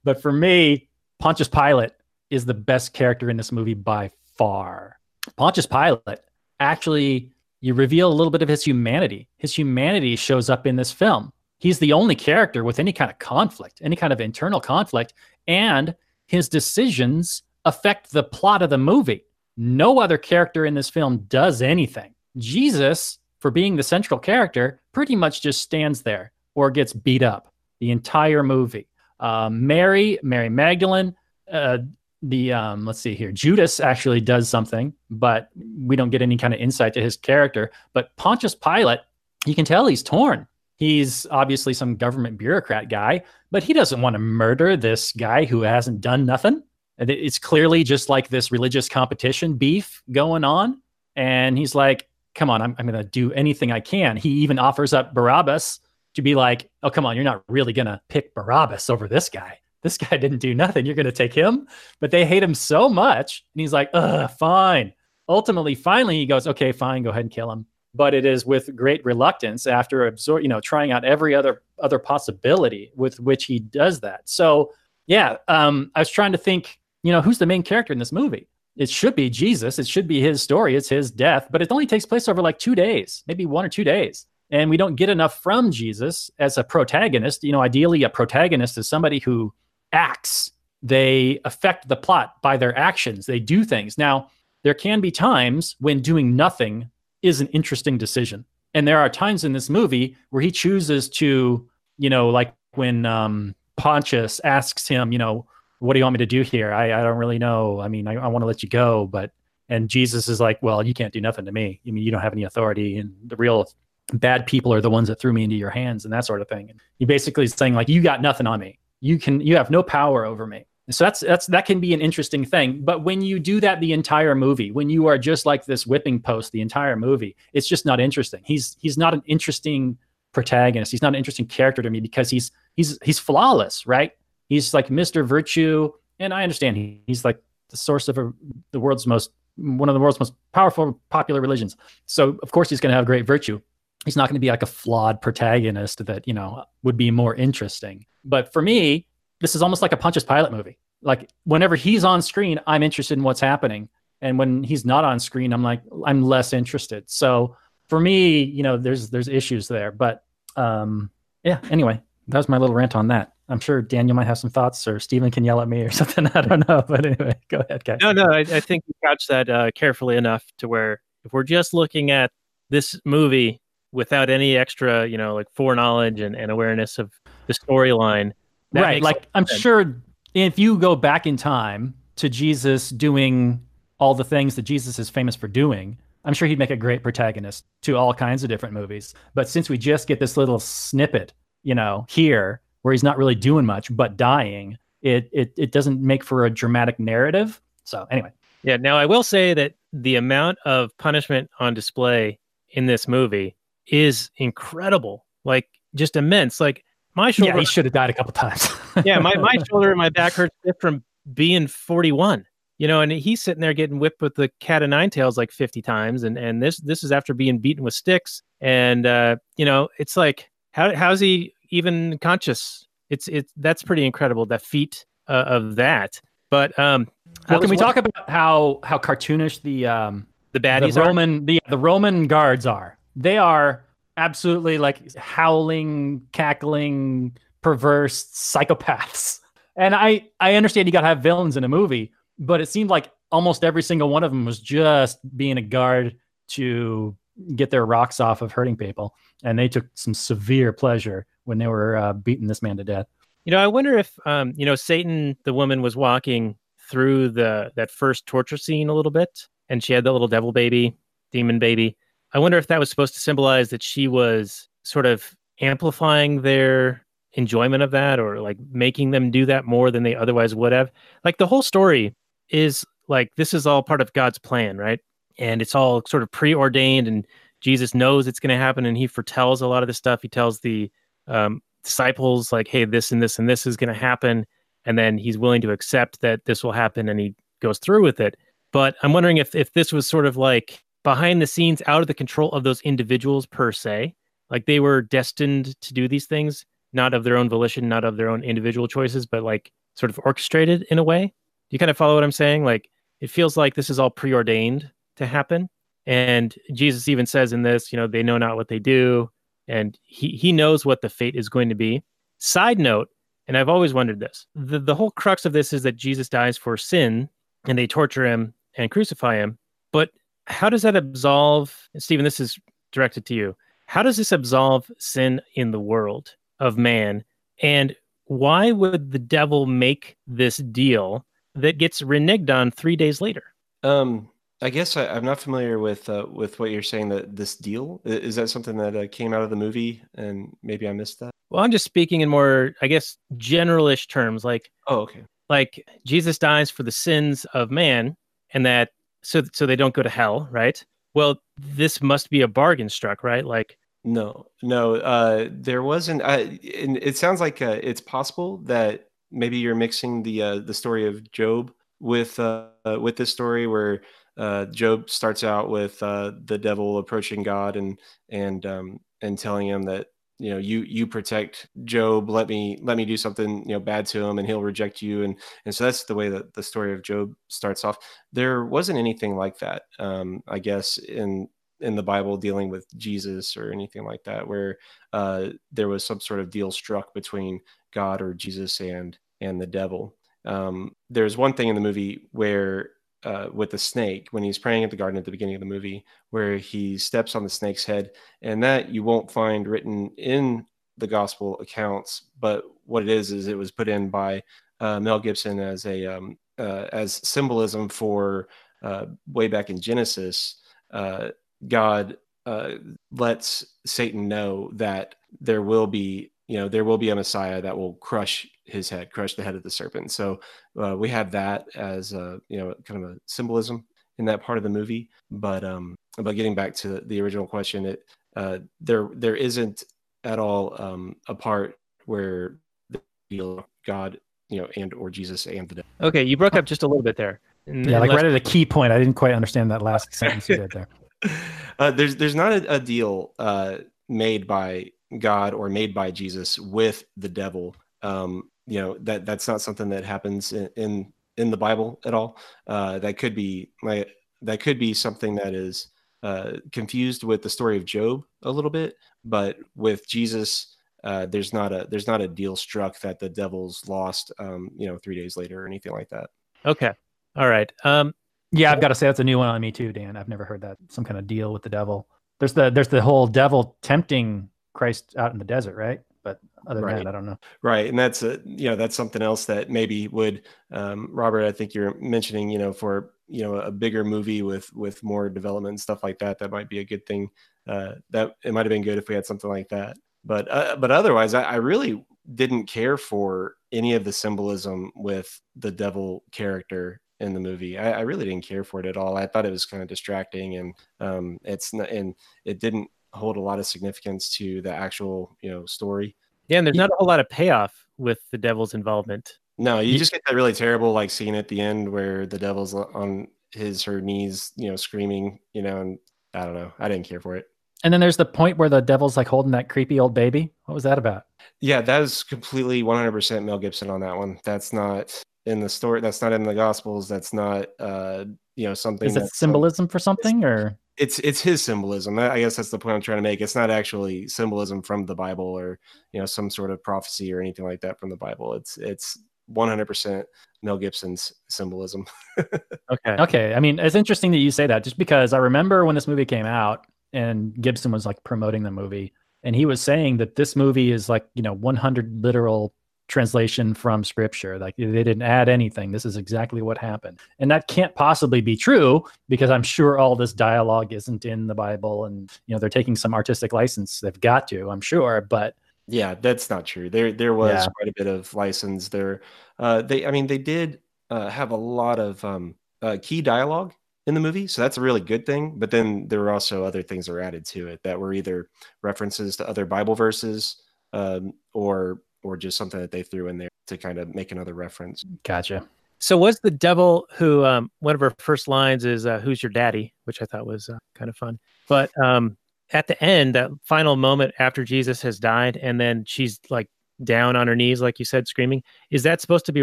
[0.02, 1.92] But for me, Pontius Pilate
[2.30, 4.98] is the best character in this movie by far.
[5.36, 6.20] Pontius Pilate
[6.60, 9.26] actually you reveal a little bit of his humanity.
[9.38, 11.32] His humanity shows up in this film.
[11.58, 15.14] He's the only character with any kind of conflict, any kind of internal conflict,
[15.46, 15.94] and
[16.26, 19.24] his decisions affect the plot of the movie.
[19.56, 22.14] No other character in this film does anything.
[22.36, 27.52] Jesus, for being the central character, pretty much just stands there or gets beat up
[27.80, 28.88] the entire movie.
[29.20, 31.14] Um, Mary, Mary Magdalene,
[31.50, 31.78] uh,
[32.22, 36.54] the um, let's see here, Judas actually does something, but we don't get any kind
[36.54, 37.70] of insight to his character.
[37.92, 39.00] But Pontius Pilate,
[39.46, 40.46] you can tell he's torn.
[40.76, 45.62] He's obviously some government bureaucrat guy, but he doesn't want to murder this guy who
[45.62, 46.62] hasn't done nothing.
[46.98, 50.80] It's clearly just like this religious competition beef going on.
[51.16, 54.16] And he's like, come on, I'm, I'm going to do anything I can.
[54.16, 55.80] He even offers up Barabbas
[56.14, 59.28] to be like, oh, come on, you're not really going to pick Barabbas over this
[59.28, 59.58] guy.
[59.82, 60.86] This guy didn't do nothing.
[60.86, 61.68] You're going to take him.
[62.00, 63.44] But they hate him so much.
[63.54, 64.92] And he's like, ugh, fine.
[65.28, 67.66] Ultimately, finally, he goes, okay, fine, go ahead and kill him.
[67.94, 71.98] But it is with great reluctance after absor- you know, trying out every other other
[71.98, 74.28] possibility with which he does that.
[74.28, 74.72] So
[75.06, 78.12] yeah, um, I was trying to think, you know, who's the main character in this
[78.12, 78.48] movie?
[78.76, 79.78] It should be Jesus.
[79.78, 80.74] It should be his story.
[80.74, 83.68] It's his death, but it only takes place over like two days, maybe one or
[83.68, 84.26] two days.
[84.50, 87.44] And we don't get enough from Jesus as a protagonist.
[87.44, 89.54] You know, ideally, a protagonist is somebody who
[89.92, 90.50] acts,
[90.82, 93.96] they affect the plot by their actions, they do things.
[93.96, 94.30] Now,
[94.64, 96.90] there can be times when doing nothing
[97.24, 98.44] is an interesting decision.
[98.74, 103.06] And there are times in this movie where he chooses to, you know, like when
[103.06, 105.46] um, Pontius asks him, you know,
[105.78, 106.72] what do you want me to do here?
[106.72, 107.80] I, I don't really know.
[107.80, 109.30] I mean, I, I want to let you go, but
[109.68, 111.80] and Jesus is like, well, you can't do nothing to me.
[111.86, 113.66] I mean, you don't have any authority, and the real
[114.12, 116.48] bad people are the ones that threw me into your hands, and that sort of
[116.48, 116.68] thing.
[116.68, 118.78] And he basically is saying like, you got nothing on me.
[119.00, 120.66] You can, you have no power over me.
[120.90, 122.82] So that's that's that can be an interesting thing.
[122.84, 126.20] But when you do that the entire movie, when you are just like this whipping
[126.20, 128.42] post the entire movie, it's just not interesting.
[128.44, 129.96] He's he's not an interesting
[130.32, 130.90] protagonist.
[130.90, 134.12] He's not an interesting character to me because he's he's he's flawless, right?
[134.50, 135.24] He's like Mr.
[135.24, 138.32] Virtue, and I understand he, he's like the source of a,
[138.72, 141.76] the world's most one of the world's most powerful popular religions.
[142.04, 143.60] So of course he's going to have great virtue.
[144.04, 147.34] He's not going to be like a flawed protagonist that you know would be more
[147.34, 148.04] interesting.
[148.22, 149.06] But for me,
[149.44, 150.78] this is almost like a Pontius Pilate movie.
[151.02, 153.90] Like whenever he's on screen, I'm interested in what's happening,
[154.22, 157.10] and when he's not on screen, I'm like I'm less interested.
[157.10, 157.56] So
[157.88, 159.92] for me, you know, there's there's issues there.
[159.92, 160.24] But
[160.56, 161.10] um,
[161.42, 161.60] yeah.
[161.70, 163.32] Anyway, that was my little rant on that.
[163.50, 166.26] I'm sure Daniel might have some thoughts, or Stephen can yell at me or something.
[166.28, 166.82] I don't know.
[166.88, 167.98] But anyway, go ahead, guys.
[168.00, 171.42] No, no, I, I think you couched that uh, carefully enough to where if we're
[171.42, 172.30] just looking at
[172.70, 173.60] this movie
[173.92, 177.12] without any extra, you know, like foreknowledge and, and awareness of
[177.46, 178.32] the storyline,
[178.74, 179.60] that right like i'm sense.
[179.60, 180.02] sure
[180.34, 183.60] if you go back in time to jesus doing
[183.98, 187.02] all the things that jesus is famous for doing i'm sure he'd make a great
[187.02, 191.32] protagonist to all kinds of different movies but since we just get this little snippet
[191.62, 196.00] you know here where he's not really doing much but dying it it, it doesn't
[196.00, 198.30] make for a dramatic narrative so anyway
[198.64, 198.78] Yeah.
[198.78, 202.38] Now, I will say that the amount of punishment on display
[202.70, 203.54] in this movie
[203.86, 206.60] is incredible, like just immense.
[206.60, 206.82] Like
[207.14, 208.68] my shoulder, yeah he should have died a couple times
[209.04, 212.44] yeah, my, my shoulder and my back hurts from being 41.
[212.78, 215.52] You know, and he's sitting there getting whipped with the cat of nine tails like
[215.52, 219.64] 50 times, and and this this is after being beaten with sticks, and uh, you
[219.64, 222.84] know, it's like how how's he even conscious?
[223.10, 224.44] It's it's that's pretty incredible.
[224.44, 226.20] The feat uh, of that.
[226.50, 227.08] But um,
[227.48, 231.14] well, can we talk about how how cartoonish the um the baddies the are?
[231.14, 232.98] The the Roman guards are.
[233.14, 233.84] They are
[234.16, 239.40] absolutely like howling, cackling, perverse psychopaths.
[239.76, 242.90] And I I understand you got to have villains in a movie, but it seemed
[242.90, 247.16] like almost every single one of them was just being a guard to
[247.56, 251.66] get their rocks off of hurting people, and they took some severe pleasure when they
[251.66, 253.06] were uh, beating this man to death.
[253.44, 256.56] You know, I wonder if um, you know, Satan, the woman, was walking
[256.88, 260.52] through the that first torture scene a little bit, and she had that little devil
[260.52, 260.96] baby,
[261.32, 261.96] demon baby.
[262.34, 267.04] I wonder if that was supposed to symbolize that she was sort of amplifying their
[267.34, 270.90] enjoyment of that, or like making them do that more than they otherwise would have.
[271.24, 272.14] Like the whole story
[272.50, 275.00] is like this is all part of God's plan, right?
[275.38, 277.26] And it's all sort of preordained, and
[277.60, 280.22] Jesus knows it's going to happen, and he foretells a lot of the stuff.
[280.22, 280.90] He tells the
[281.26, 284.46] um, disciples like hey this and this and this is going to happen
[284.86, 288.18] and then he's willing to accept that this will happen and he goes through with
[288.18, 288.36] it
[288.72, 292.06] but i'm wondering if if this was sort of like behind the scenes out of
[292.06, 294.14] the control of those individuals per se
[294.50, 298.16] like they were destined to do these things not of their own volition not of
[298.16, 301.32] their own individual choices but like sort of orchestrated in a way
[301.70, 302.90] you kind of follow what i'm saying like
[303.20, 305.68] it feels like this is all preordained to happen
[306.06, 309.30] and jesus even says in this you know they know not what they do
[309.68, 312.02] and he he knows what the fate is going to be.
[312.38, 313.08] Side note,
[313.46, 316.56] and I've always wondered this: the the whole crux of this is that Jesus dies
[316.56, 317.28] for sin,
[317.66, 319.58] and they torture him and crucify him.
[319.92, 320.10] But
[320.46, 321.88] how does that absolve?
[321.98, 322.58] Stephen, this is
[322.92, 323.56] directed to you.
[323.86, 327.24] How does this absolve sin in the world of man
[327.62, 327.94] And
[328.26, 333.44] why would the devil make this deal that gets reneged on three days later?
[333.82, 334.30] Um,
[334.62, 337.10] I guess I, I'm not familiar with uh, with what you're saying.
[337.10, 340.88] That this deal is that something that uh, came out of the movie, and maybe
[340.88, 341.32] I missed that.
[341.50, 345.24] Well, I'm just speaking in more, I guess, generalish terms, like Oh, okay.
[345.50, 348.16] like Jesus dies for the sins of man,
[348.54, 348.90] and that
[349.24, 350.84] so so they don't go to hell, right?
[351.14, 353.44] Well, this must be a bargain struck, right?
[353.44, 354.96] Like, No, no.
[354.96, 356.22] Uh, there wasn't.
[356.22, 356.46] Uh,
[356.78, 361.06] and it sounds like uh, it's possible that maybe you're mixing the uh, the story
[361.06, 362.68] of Job with uh,
[363.00, 364.02] with this story where
[364.36, 369.68] uh, Job starts out with uh, the devil approaching God and and um, and telling
[369.68, 372.28] him that you know you you protect Job.
[372.28, 375.22] Let me let me do something you know bad to him, and he'll reject you.
[375.24, 377.98] And and so that's the way that the story of Job starts off.
[378.32, 381.48] There wasn't anything like that, um, I guess, in
[381.80, 384.78] in the Bible dealing with Jesus or anything like that, where
[385.12, 387.60] uh, there was some sort of deal struck between
[387.92, 390.16] God or Jesus and and the devil.
[390.44, 392.90] Um, there's one thing in the movie where
[393.24, 395.66] uh, with the snake when he's praying at the garden at the beginning of the
[395.66, 398.10] movie, where he steps on the snake's head,
[398.42, 400.64] and that you won't find written in
[400.98, 404.42] the gospel accounts, but what it is is it was put in by
[404.80, 408.48] uh, Mel Gibson as a um, uh, as symbolism for
[408.82, 410.60] uh, way back in Genesis.
[410.92, 411.30] Uh,
[411.66, 412.72] God uh,
[413.10, 417.76] lets Satan know that there will be, you know, there will be a Messiah that
[417.76, 420.10] will crush his head, crush the head of the serpent.
[420.12, 420.40] So
[420.82, 423.84] uh, we have that as a, you know, kind of a symbolism
[424.18, 425.08] in that part of the movie.
[425.30, 428.04] But um, but getting back to the original question, it
[428.36, 429.84] uh, there there isn't
[430.24, 432.56] at all um, a part where
[432.90, 435.90] the deal God, you know, and or Jesus and the devil.
[436.02, 437.40] okay, you broke up just a little bit there.
[437.66, 438.92] And- Yeah, like unless- right at a key point.
[438.92, 440.88] I didn't quite understand that last sentence you did there.
[441.78, 443.78] uh, there's there's not a, a deal uh,
[444.08, 447.76] made by God or made by Jesus with the devil.
[448.02, 452.14] Um, you know that that's not something that happens in in, in the Bible at
[452.14, 452.38] all.
[452.66, 454.10] Uh, that could be like
[454.42, 455.88] that could be something that is
[456.22, 460.70] uh, confused with the story of Job a little bit, but with Jesus.
[461.02, 464.86] Uh, there's not a there's not a deal struck that the devil's lost um, you
[464.86, 466.30] know three days later or anything like that
[466.64, 466.92] okay,
[467.36, 467.70] all right.
[467.84, 468.14] Um,
[468.52, 470.16] Yeah, I've got to say that's a new one on me too, Dan.
[470.16, 472.08] I've never heard that some kind of deal with the devil.
[472.38, 476.00] There's the there's the whole devil tempting Christ out in the desert, right?
[476.22, 476.96] But other than Right.
[477.04, 477.38] that, I don't know.
[477.62, 481.44] Right, and that's a you know that's something else that maybe would um, Robert.
[481.44, 485.28] I think you're mentioning you know for you know a bigger movie with with more
[485.30, 486.38] development and stuff like that.
[486.38, 487.30] That might be a good thing.
[487.66, 489.96] Uh, that it might have been good if we had something like that.
[490.24, 495.40] But uh, but otherwise, I, I really didn't care for any of the symbolism with
[495.56, 497.78] the devil character in the movie.
[497.78, 499.16] I, I really didn't care for it at all.
[499.16, 502.14] I thought it was kind of distracting, and um, it's not, and
[502.46, 506.16] it didn't hold a lot of significance to the actual you know story.
[506.48, 509.38] yeah, and there's not a whole lot of payoff with the devil's involvement.
[509.56, 512.74] No, you just get that really terrible like scene at the end where the devil's
[512.74, 515.98] on his her knees, you know, screaming, you know, and
[516.34, 516.72] I don't know.
[516.78, 517.46] I didn't care for it.
[517.84, 520.52] And then there's the point where the devil's like holding that creepy old baby.
[520.64, 521.24] What was that about?
[521.60, 524.38] Yeah, that was completely 100% Mel Gibson on that one.
[524.42, 526.00] That's not in the story.
[526.00, 527.08] That's not in the Gospels.
[527.08, 528.24] That's not, uh,
[528.56, 529.08] you know, something.
[529.08, 530.78] Is it symbolism for something or?
[530.96, 532.18] It's it's his symbolism.
[532.20, 533.40] I I guess that's the point I'm trying to make.
[533.40, 535.80] It's not actually symbolism from the Bible or
[536.12, 538.54] you know some sort of prophecy or anything like that from the Bible.
[538.54, 539.18] It's it's
[539.52, 540.24] 100%
[540.62, 542.06] Mel Gibson's symbolism.
[542.92, 543.16] Okay.
[543.18, 546.06] Okay, I mean, it's interesting that you say that, just because I remember when this
[546.06, 550.36] movie came out and Gibson was like promoting the movie, and he was saying that
[550.36, 552.74] this movie is like you know 100 literal
[553.08, 557.68] translation from scripture like they didn't add anything this is exactly what happened and that
[557.68, 562.32] can't possibly be true because i'm sure all this dialogue isn't in the bible and
[562.46, 565.54] you know they're taking some artistic license they've got to i'm sure but
[565.86, 566.88] Yeah, that's not true.
[566.88, 567.66] There there was Yeah.
[567.76, 569.20] quite a bit of license there.
[569.58, 573.74] Uh, they I mean they did uh, have a lot of um, uh, key dialogue
[574.06, 575.58] in the movie, so that's a really good thing.
[575.58, 578.48] But then there were also other things that were added to it that were either
[578.80, 580.56] references to other Bible verses
[580.94, 584.54] um, or or just something that they threw in there to kind of make another
[584.54, 585.04] reference.
[585.22, 585.66] gotcha
[585.98, 589.50] So was the devil who um, one of her first lines is uh, "Who's your
[589.50, 591.38] daddy," which I thought was uh, kind of fun.
[591.68, 592.36] But um,
[592.72, 596.68] at the end, that final moment after Jesus has died, and then she's like
[597.02, 598.62] down on her knees, like you said, screaming.
[598.90, 599.62] Is that supposed to be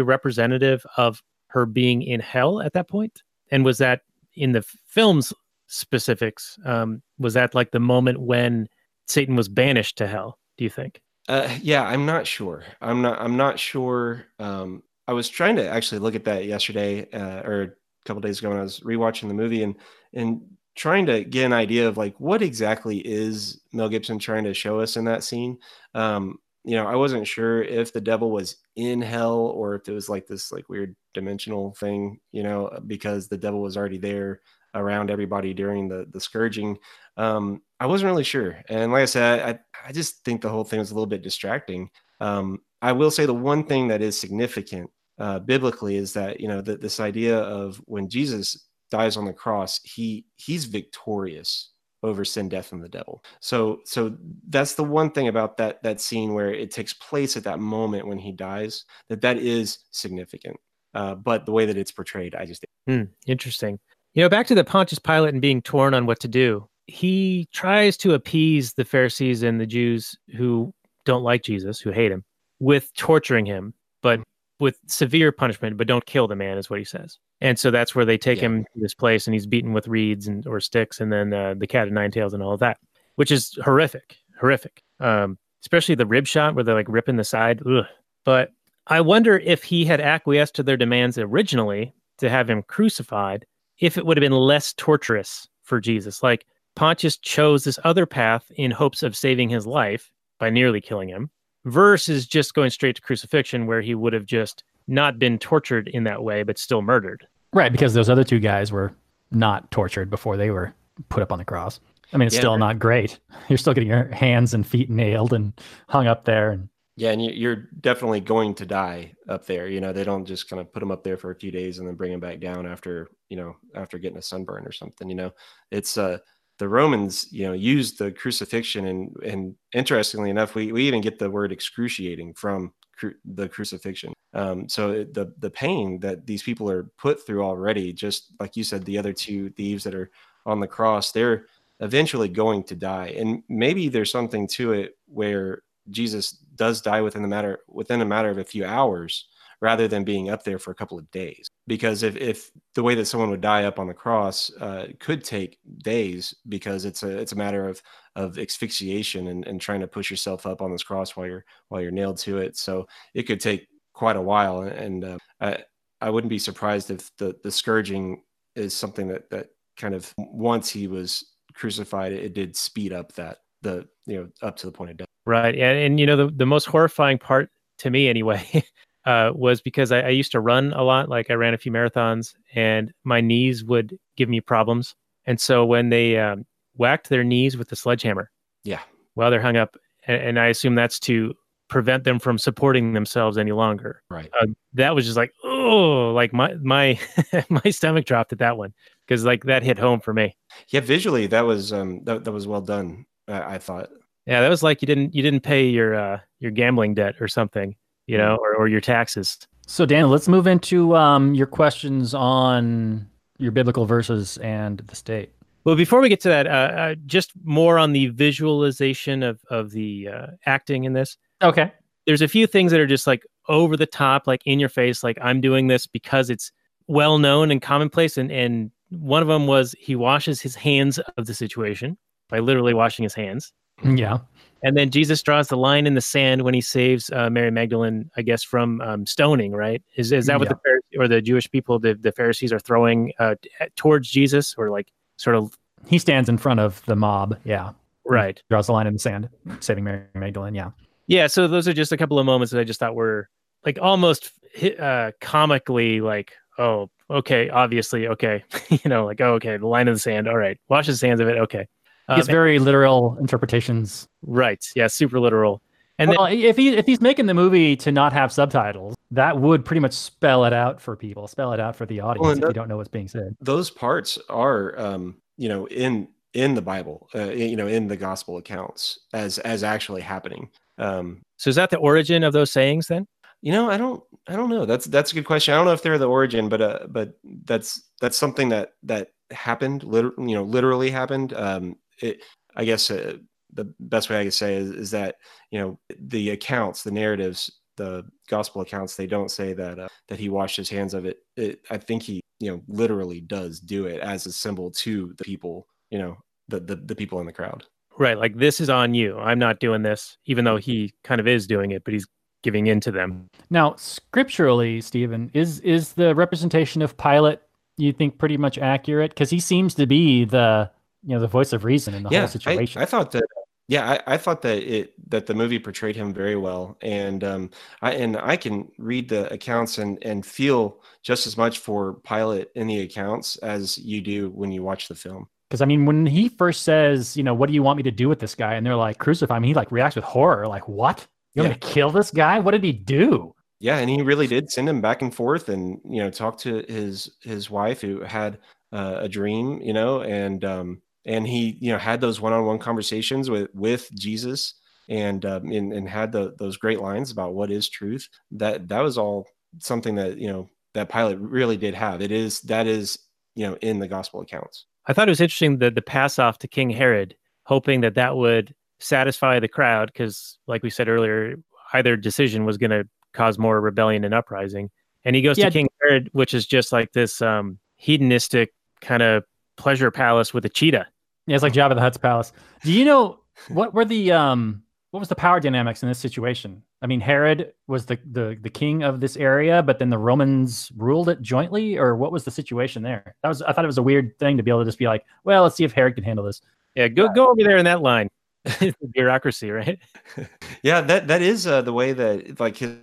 [0.00, 3.22] representative of her being in hell at that point?
[3.50, 4.00] And was that
[4.34, 5.32] in the film's
[5.66, 6.58] specifics?
[6.64, 8.68] Um, was that like the moment when
[9.06, 10.38] Satan was banished to hell?
[10.56, 11.00] Do you think?
[11.28, 12.64] Uh, yeah, I'm not sure.
[12.80, 13.20] I'm not.
[13.20, 14.26] I'm not sure.
[14.38, 17.70] Um, I was trying to actually look at that yesterday uh, or a
[18.06, 19.76] couple days ago when I was rewatching the movie and
[20.14, 20.42] and
[20.74, 24.80] trying to get an idea of like what exactly is Mel Gibson trying to show
[24.80, 25.58] us in that scene.
[25.94, 29.92] Um, you know, I wasn't sure if the devil was in hell or if it
[29.92, 34.40] was like this like weird dimensional thing, you know, because the devil was already there
[34.74, 36.78] around everybody during the the scourging.
[37.16, 40.64] Um, I wasn't really sure, and like I said, I I just think the whole
[40.64, 41.90] thing was a little bit distracting.
[42.20, 46.48] Um, I will say the one thing that is significant uh, biblically is that you
[46.48, 51.70] know that this idea of when Jesus dies on the cross, he he's victorious
[52.04, 53.22] over sin, death, and the devil.
[53.40, 54.16] So so
[54.48, 58.06] that's the one thing about that that scene where it takes place at that moment
[58.06, 60.56] when he dies that that is significant.
[60.94, 63.78] Uh, but the way that it's portrayed, I just Hmm, interesting.
[64.14, 66.68] You know, back to the Pontius Pilate and being torn on what to do.
[66.86, 70.72] He tries to appease the Pharisees and the Jews who
[71.04, 72.24] don't like Jesus, who hate him,
[72.60, 74.20] with torturing him, but
[74.60, 77.18] with severe punishment, but don't kill the man, is what he says.
[77.40, 78.46] And so that's where they take Yeah.
[78.46, 81.54] him to this place, and he's beaten with reeds and or sticks, and then uh,
[81.56, 82.78] the cat of nine tails and all of that,
[83.16, 84.82] which is horrific, horrific.
[85.00, 87.62] Um, especially the rib shot where they're like ripping the side.
[87.66, 87.84] Ugh.
[88.24, 88.50] But
[88.88, 93.46] I wonder if he had acquiesced to their demands originally to have him crucified,
[93.82, 96.22] if it would have been less torturous for Jesus.
[96.22, 101.08] Like Pontius chose this other path in hopes of saving his life by nearly killing
[101.08, 101.30] him,
[101.64, 106.04] versus just going straight to crucifixion, where he would have just not been tortured in
[106.04, 107.26] that way, but still murdered.
[107.52, 108.94] Right, because those other two guys were
[109.30, 110.72] not tortured before they were
[111.08, 111.80] put up on the cross.
[112.12, 112.58] I mean, it's Yeah, still right.
[112.60, 113.18] not great.
[113.48, 115.52] You're still getting your hands and feet nailed and
[115.88, 116.50] hung up there.
[116.50, 119.66] And Yeah, and you- you're definitely going to die up there.
[119.68, 121.78] You know, they don't just kind of put them up there for a few days
[121.78, 125.08] and then bring them back down after you know after getting a sunburn or something.
[125.08, 125.30] You know,
[125.70, 126.18] it's uh
[126.58, 131.18] the Romans you know used the crucifixion and and interestingly enough, we we even get
[131.18, 134.12] the word excruciating from cru- the crucifixion.
[134.34, 138.54] Um, so it- the the pain that these people are put through already, just like
[138.56, 140.10] you said, the other two thieves that are
[140.44, 141.46] on the cross, they're
[141.80, 147.22] eventually going to die, and maybe there's something to it where Jesus does die within
[147.22, 149.26] the matter within a matter of a few hours
[149.62, 151.46] rather than being up there for a couple of days.
[151.68, 155.22] Because if, if the way that someone would die up on the cross uh, could
[155.22, 157.80] take days because it's a it's a matter of
[158.16, 161.80] of asphyxiation and, and trying to push yourself up on this cross while you're while
[161.80, 162.56] you're nailed to it.
[162.56, 164.62] So it could take quite a while.
[164.62, 165.58] And uh, I
[166.00, 168.22] I wouldn't be surprised if the the scourging
[168.56, 171.24] is something that that kind of once he was
[171.54, 175.11] crucified, it, did speed up that the you know up to the point of death.
[175.26, 175.54] Right.
[175.54, 178.64] And, and you know, the, the most horrifying part to me anyway,
[179.04, 181.08] uh, was because I, I used to run a lot.
[181.08, 184.94] Like I ran a few marathons and my knees would give me problems.
[185.26, 186.44] And so when they um,
[186.76, 188.30] whacked their knees with the sledgehammer
[188.64, 188.80] Yeah.
[189.14, 191.34] while they're hung up, and, and I assume that's to
[191.68, 194.02] prevent them from supporting themselves any longer.
[194.10, 194.28] Right.
[194.40, 196.98] Uh, that was just like, oh, like my, my,
[197.48, 198.74] my stomach dropped at that one.
[199.08, 200.36] Cause like that hit home for me.
[200.68, 203.04] Yeah, visually that was um that, that was well done.
[203.28, 203.90] I, I thought.
[204.26, 207.28] Yeah, that was like you didn't you didn't pay your uh your gambling debt or
[207.28, 207.74] something,
[208.06, 209.38] you know, or, or your taxes.
[209.66, 213.08] so, Dan, let's move into um, your questions on
[213.38, 215.32] your biblical verses and the state.
[215.64, 219.70] Well, before we get to that, uh, uh, just more on the visualization of of
[219.70, 221.16] the uh, acting in this.
[221.42, 221.72] Okay.
[222.06, 225.04] There's a few things that are just like over the top, like in your face,
[225.04, 226.50] like I'm doing this because it's
[226.88, 228.18] well known and commonplace.
[228.18, 231.96] And and one of them was he washes his hands of the situation
[232.28, 233.52] by literally washing his hands.
[233.84, 234.18] Yeah.
[234.64, 238.08] And then Jesus draws the line in the sand when he saves uh, Mary Magdalene,
[238.16, 239.52] I guess, from um, stoning.
[239.52, 239.82] Right?
[239.96, 240.54] Is is that what Yeah.
[240.54, 243.34] the Pharisees, or the Jewish people, the, the Pharisees, are throwing uh,
[243.76, 245.56] towards Jesus, or like sort of
[245.88, 247.36] He stands in front of the mob.
[247.44, 247.72] Yeah.
[248.04, 248.40] right?
[248.50, 249.28] Draws the line in the sand,
[249.60, 250.54] saving Mary Magdalene.
[250.54, 250.70] Yeah.
[251.08, 251.26] Yeah.
[251.26, 253.28] So those are just a couple of moments that I just thought were
[253.66, 254.30] like almost
[254.78, 259.94] uh, comically like, oh, okay, obviously, okay, you know, like, oh, okay, the line in
[259.94, 260.28] the sand.
[260.28, 261.36] All right, wash his hands of it.
[261.38, 261.66] Okay.
[262.12, 264.08] Um, It's very literal interpretations.
[264.22, 264.64] right.
[264.74, 264.86] Yeah.
[264.86, 265.62] Super literal.
[265.98, 269.64] And then if he if he's making the movie to not have subtitles, that would
[269.64, 272.48] pretty much spell it out for people, spell it out for the audience and if
[272.48, 273.36] you don't know what's being said.
[273.40, 277.96] Those parts are um you know in in the Bible, uh, you know in the
[277.96, 280.48] gospel accounts as as actually happening.
[280.78, 283.06] Um so is that the origin of those sayings then?
[283.42, 284.64] you know, I don't I don't know.
[284.64, 285.52] That's that's a good question.
[285.52, 289.10] I don't know if they're the origin, but uh but that's that's something that that
[289.30, 291.32] happened liter- you know literally happened.
[291.34, 292.22] Um it
[292.56, 293.16] I guess uh,
[293.52, 295.16] the best way I could say is, is that
[295.50, 300.18] you know the accounts, the narratives, the gospel accounts, they don't say that uh, that
[300.18, 301.18] he washed his hands of it.
[301.36, 301.60] it.
[301.70, 305.66] I think he you know literally does do it as a symbol to the people,
[305.90, 306.16] you know,
[306.48, 307.64] the the, the people in the crowd.
[307.98, 308.16] Right.
[308.16, 309.18] Like this is on you.
[309.18, 312.06] I'm not doing this, even though he kind of is doing it, but he's
[312.42, 313.28] giving in to them.
[313.50, 317.40] Now, scripturally, Stephen, is is the representation of Pilate
[317.76, 319.10] you think pretty much accurate?
[319.10, 320.70] Because he seems to be the
[321.04, 322.82] you know the voice of reason in the whole I, situation.
[322.82, 323.24] I thought that.
[323.68, 327.50] Yeah, I, I thought that it that the movie portrayed him very well, and um,
[327.80, 332.48] I and I can read the accounts and and feel just as much for Pilate
[332.54, 335.28] in the accounts as you do when you watch the film.
[335.48, 337.90] Because I mean, when he first says, you know, what do you want me to
[337.90, 338.54] do with this guy?
[338.54, 339.42] And they're like, crucify him.
[339.42, 341.06] He like reacts with horror, like, what?
[341.34, 342.38] You want gonna kill this guy?
[342.40, 343.34] What did he do?
[343.60, 346.64] Yeah, and he really did send him back and forth, and you know, talk to
[346.68, 348.38] his his wife who had
[348.72, 352.44] uh, a dream, you know, and um, and he you know had those one on
[352.44, 354.54] one conversations with with Jesus,
[354.88, 358.08] and um, and, and had the, those great lines about what is truth.
[358.32, 359.26] That that was all
[359.58, 362.00] something that you know that Pilate really did have.
[362.00, 362.98] It is that is
[363.34, 364.66] you know in the gospel accounts.
[364.86, 368.16] I thought it was interesting that the pass off to King Herod, hoping that that
[368.16, 371.36] would satisfy the crowd, because like we said earlier,
[371.72, 374.70] either decision was going to cause more rebellion and uprising.
[375.04, 375.46] And he goes Yeah.
[375.46, 379.24] to King Herod, which is just like this um, hedonistic kind of
[379.62, 380.86] pleasure palace with a cheetah.
[381.26, 382.32] Yeah, it's like Jabba the Hutt's palace.
[382.64, 386.62] Do you know what were the um what was the power dynamics in this situation?
[386.82, 390.72] I mean, Herod was the the the king of this area, but then the Romans
[390.76, 393.14] ruled it jointly, or what was the situation there?
[393.22, 394.86] That was I thought it was a weird thing to be able to just be
[394.86, 396.42] like, well, let's see if Herod can handle this.
[396.74, 398.08] Yeah, go go over there in that line.
[398.92, 399.78] Bureaucracy, right?
[400.64, 402.76] Yeah, that that is uh, the way that like his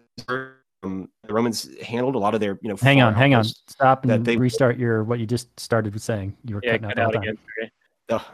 [0.83, 2.75] um, the Romans handled a lot of their you know.
[2.81, 6.03] Hang on, hang on, stop that and they- restart your what you just started with
[6.03, 6.35] saying.
[6.45, 7.37] You were Yeah, cutting out cut the out again.
[7.59, 7.71] Okay.
[8.11, 8.25] Oh,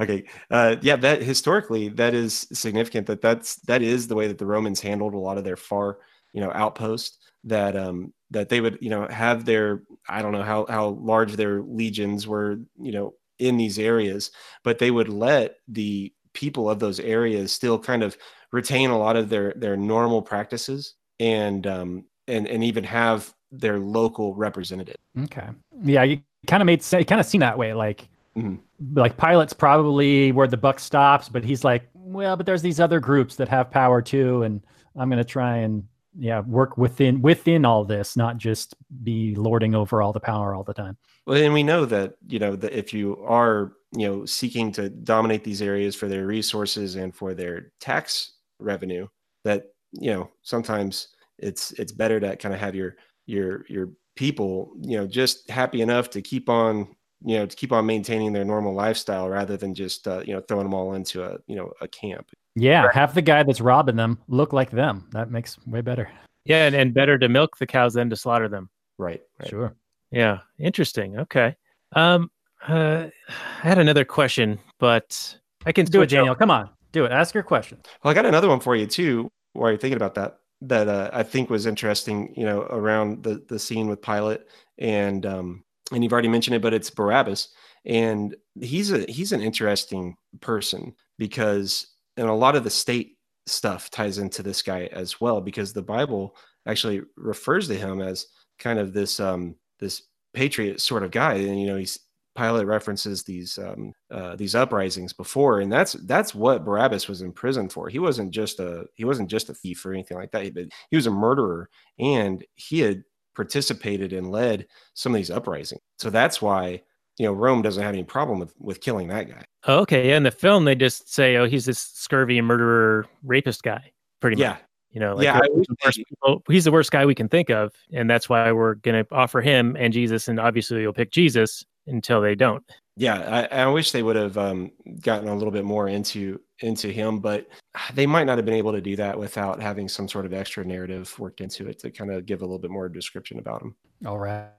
[0.00, 0.24] okay.
[0.50, 3.06] Uh, yeah, that historically that is significant.
[3.06, 5.98] That that's that is the way that the Romans handled a lot of their far,
[6.32, 7.18] you know, outposts.
[7.44, 11.34] That um that they would you know have their I don't know how how large
[11.34, 14.30] their legions were you know in these areas,
[14.64, 18.16] but they would let the people of those areas still kind of
[18.52, 23.78] retain a lot of their their normal practices and um and and even have their
[23.78, 24.96] local representative.
[25.24, 25.48] Okay.
[25.82, 27.74] Yeah, you kind of made it kind of seem that way.
[27.74, 28.60] Like, Mhm.
[28.94, 33.00] like Pilate's probably where the buck stops, but he's like, well, but there's these other
[33.00, 34.60] groups that have power too, and
[34.96, 35.84] I'm gonna try and
[36.18, 40.64] yeah work within within all this, not just be lording over all the power all
[40.64, 40.96] the time.
[41.26, 44.88] Well, and we know that you know that if you are you know seeking to
[44.88, 49.08] dominate these areas for their resources and for their tax revenue,
[49.44, 54.72] that you know sometimes it's it's better to kind of have your your your people
[54.80, 56.88] you know just happy enough to keep on
[57.24, 60.40] you know to keep on maintaining their normal lifestyle rather than just uh, you know
[60.48, 62.30] throwing them all into a you know a camp.
[62.56, 65.08] Yeah, have the guy that's robbing them look like them.
[65.12, 66.10] That makes way better.
[66.44, 68.70] Yeah, and, and better to milk the cows than to slaughter them.
[68.98, 69.20] Right.
[69.38, 69.48] right.
[69.48, 69.74] Sure.
[70.10, 71.18] Yeah, interesting.
[71.18, 71.54] Okay.
[71.94, 72.30] Um,
[72.66, 76.34] uh, I had another question, but I can Do it, Daniel.
[76.34, 77.12] Come on, do it.
[77.12, 77.78] Ask your question.
[78.02, 79.30] Well, I got another one for you too.
[79.52, 82.34] While you're thinking about that, that uh, I think was interesting.
[82.36, 84.42] You know, around the the scene with Pilate,
[84.78, 87.48] and um, and you've already mentioned it, but it's Barabbas,
[87.84, 93.90] and he's a he's an interesting person because and a lot of the state stuff
[93.90, 96.36] ties into this guy as well because the Bible
[96.66, 98.26] actually refers to him as
[98.58, 100.02] kind of this um this
[100.34, 101.98] patriot sort of guy, and you know he's
[102.40, 107.32] Pilate references these um, uh, these uprisings before, and that's that's what Barabbas was in
[107.32, 107.88] prison for.
[107.90, 110.96] He wasn't just a he wasn't just a thief or anything like that, but he
[110.96, 111.68] was a murderer,
[111.98, 113.02] and he had
[113.36, 115.80] participated and led some of these uprisings.
[115.98, 116.80] So that's why
[117.18, 119.44] you know Rome doesn't have any problem with with killing that guy.
[119.66, 120.08] Oh, okay.
[120.08, 124.36] Yeah, in the film, they just say, "Oh, he's this scurvy murderer, rapist guy." Pretty
[124.36, 124.40] much.
[124.42, 124.56] Yeah,
[124.92, 127.50] You know, like, Yeah, he's, the worst people- he's the worst guy we can think
[127.50, 131.10] of, and that's why we're going to offer him and Jesus, and obviously you'll pick
[131.10, 132.64] Jesus until they don't.
[132.96, 133.46] yeah.
[133.50, 134.70] I, I wish they would have um,
[135.00, 137.48] gotten a little bit more into into him, but
[137.94, 140.64] they might not have been able to do that without having some sort of extra
[140.64, 143.74] narrative worked into it to kind of give a little bit more description about him.
[144.06, 144.50] All right.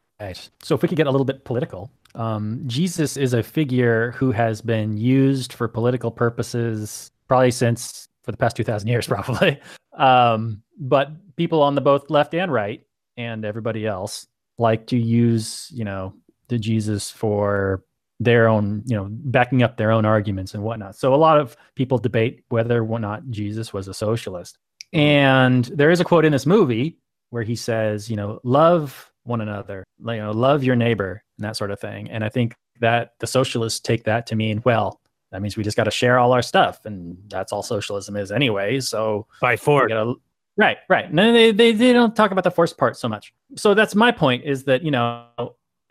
[0.62, 4.32] So if we could get a little bit political, um, Jesus is a figure who
[4.32, 9.60] has been used for political purposes probably since for the past 2000 years, probably.
[9.98, 12.86] Um, but people on the both left and right
[13.18, 14.28] and everybody else
[14.58, 16.14] like to use, you know,
[16.52, 17.84] the Jesus for
[18.20, 20.96] their own, you know, backing up their own arguments and whatnot.
[20.96, 24.60] So a lot of people debate whether or not Jesus was a socialist.
[24.94, 27.00] And there is a quote in this movie
[27.32, 31.58] where he says, you know, love one another, you know, love your neighbor and that
[31.58, 32.12] sort of thing.
[32.12, 35.78] And I think that the socialists take that to mean, well, that means we just
[35.78, 38.80] got to share all our stuff, and that's all socialism is anyway.
[38.82, 39.56] So By
[39.88, 40.16] gotta,
[40.58, 41.12] right, right.
[41.12, 43.34] No, they, they they don't talk about the force part so much.
[43.56, 45.26] So that's my point is that you know,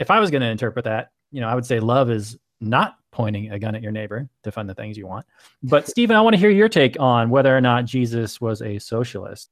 [0.01, 2.97] if I was going to interpret that, you know, I would say love is not
[3.13, 5.27] pointing a gun at your neighbor to fund the things you want.
[5.63, 8.79] But Stephen, I want to hear your take on whether or not Jesus was a
[8.79, 9.51] socialist.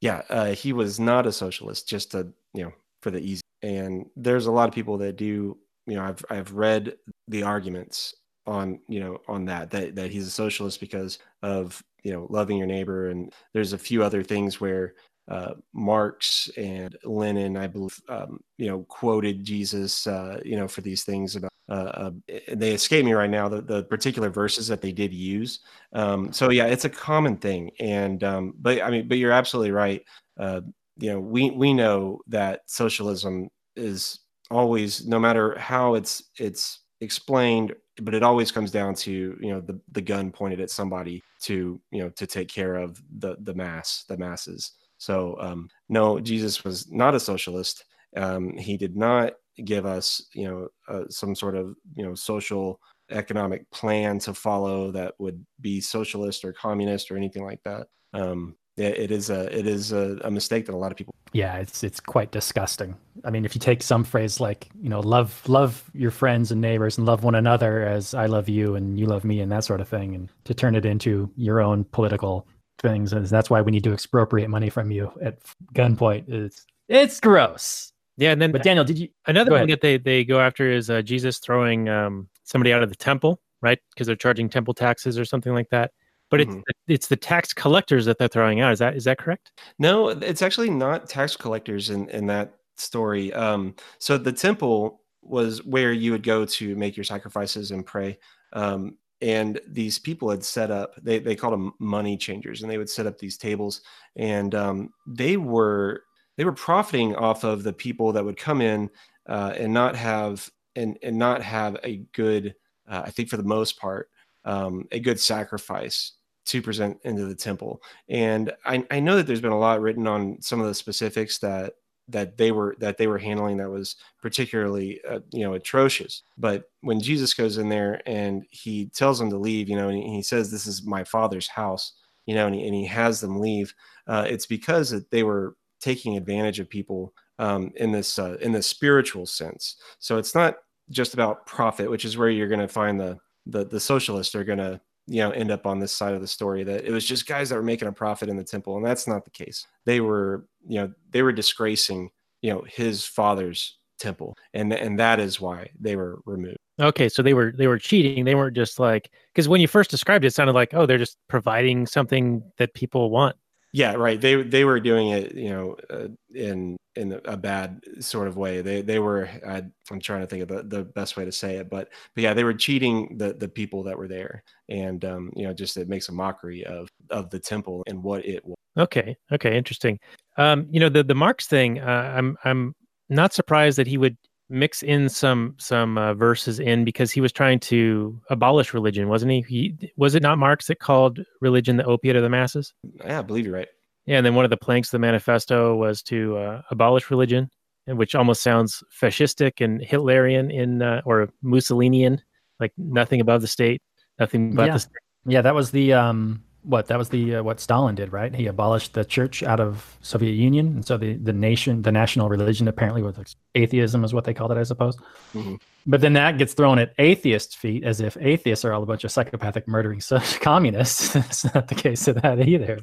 [0.00, 2.72] Yeah, uh, he was not a socialist, just a you know
[3.02, 3.42] for the easy.
[3.62, 5.58] And there's a lot of people that do.
[5.86, 8.14] You know, I've I've read the arguments
[8.46, 12.56] on you know on that that that he's a socialist because of you know loving
[12.56, 14.94] your neighbor and there's a few other things where
[15.28, 20.80] uh, Marx and Lenin, I believe, um, you know, quoted Jesus, uh, you know, for
[20.80, 21.52] these things about.
[21.70, 25.60] Uh, uh, they escape me right now the, the particular verses that they did use.
[25.92, 29.72] Um, so yeah, it's a common thing, and um, but I mean, but you're absolutely
[29.72, 30.02] right.
[30.40, 30.62] Uh,
[30.96, 34.20] you know, we we know that socialism is
[34.50, 39.60] always, no matter how it's it's explained but it always comes down to you know
[39.60, 43.54] the the gun pointed at somebody to you know to take care of the the
[43.54, 47.84] mass the masses so um, no, Jesus was not a socialist.
[48.16, 49.34] Um, he did not
[49.64, 52.80] give us, you know, uh, some sort of, you know, social
[53.10, 57.86] economic plan to follow that would be socialist or communist or anything like that.
[58.12, 61.14] Um, it, it is a it is a, a, mistake that a lot of people.
[61.32, 62.96] Yeah, it's it's quite disgusting.
[63.24, 66.60] I mean, if you take some phrase like you know, love love your friends and
[66.60, 69.64] neighbors and love one another as I love you and you love me and that
[69.64, 72.46] sort of thing, and to turn it into your own political
[72.78, 75.38] things, and that's why we need to expropriate money from you at
[75.74, 76.28] gunpoint.
[76.28, 77.92] It's it's gross.
[78.16, 80.90] Yeah, and then but Daniel, did you another thing that they they go after is
[80.90, 83.78] uh, Jesus throwing um, somebody out of the temple, right?
[83.94, 85.92] Because they're charging temple taxes or something like that.
[86.30, 86.60] But mm-hmm.
[86.66, 88.72] it's it's the tax collectors that they're throwing out.
[88.72, 89.52] Is that is that correct?
[89.78, 93.32] No, it's actually not tax collectors in in that story.
[93.32, 98.18] Um, so the temple was where you would go to make your sacrifices and pray.
[98.52, 102.78] Um, and these people had set up they, they called them money changers and they
[102.78, 103.82] would set up these tables
[104.16, 106.04] and um, they were
[106.36, 108.88] they were profiting off of the people that would come in
[109.28, 112.54] uh, and not have and, and not have a good
[112.88, 114.10] uh, i think for the most part
[114.44, 116.12] um, a good sacrifice
[116.48, 117.82] to present into the temple.
[118.08, 121.38] And I, I know that there's been a lot written on some of the specifics
[121.38, 121.74] that
[122.08, 126.22] that they were that they were handling that was particularly uh, you know atrocious.
[126.36, 130.02] But when jesus goes in there and he tells them to leave you know and
[130.02, 131.92] he says this is my father's house
[132.26, 133.74] you know and he, and he has them leave
[134.06, 138.62] uh, it's because they were taking advantage of people um, in this uh, in the
[138.62, 139.76] spiritual sense.
[139.98, 140.56] So it's not
[140.90, 144.44] just about profit which is where you're going to find the the, the socialists are
[144.44, 147.04] going to you know end up on this side of the story that it was
[147.04, 149.66] just guys that were making a profit in the temple and that's not the case.
[149.86, 152.10] They were you know they were disgracing
[152.42, 156.58] you know his father's temple and and that is why they were removed.
[156.80, 158.24] Okay so they were they were cheating.
[158.24, 160.98] They weren't just like because when you first described it, it sounded like oh they're
[160.98, 163.34] just providing something that people want
[163.72, 164.20] yeah right.
[164.20, 168.60] They they were doing it you know uh, in in a bad sort of way.
[168.60, 171.56] They they were I, i'm trying to think of the, the best way to say
[171.56, 174.42] it but but yeah they were cheating the the people that were there.
[174.68, 178.24] And um you know just it makes a mockery of of the temple and what
[178.26, 179.16] it was okay.
[179.32, 179.56] Okay.
[179.56, 179.98] Interesting.
[180.36, 182.74] Um you know the the marx thing uh, i'm i'm
[183.08, 184.16] not surprised that he would
[184.50, 189.32] mix in some some uh, verses in because he was trying to abolish religion, wasn't
[189.32, 189.42] he?
[189.42, 189.92] he?
[189.96, 192.72] Was it not Marx that called religion the opiate of the masses?
[193.04, 193.68] Yeah, I believe you're right.
[194.06, 197.50] Yeah, and then one of the planks of the manifesto was to uh, abolish religion,
[197.86, 202.22] which almost sounds fascistic and Hitlerian in uh, or Mussolinian,
[202.58, 203.82] like nothing above the state,
[204.18, 204.72] nothing but yeah.
[204.72, 204.92] the state.
[205.26, 208.34] Yeah, that was the um, what that was the uh, what Stalin did, right?
[208.34, 212.28] He abolished the church out of Soviet Union, and so the the nation, the national
[212.28, 214.96] religion, apparently was like, atheism, is what they called it, I suppose.
[215.34, 215.56] Mm-hmm.
[215.86, 219.04] But then that gets thrown at atheists' feet, as if atheists are all a bunch
[219.04, 220.02] of psychopathic, murdering
[220.40, 221.12] communists.
[221.12, 222.80] That's not the case of that either.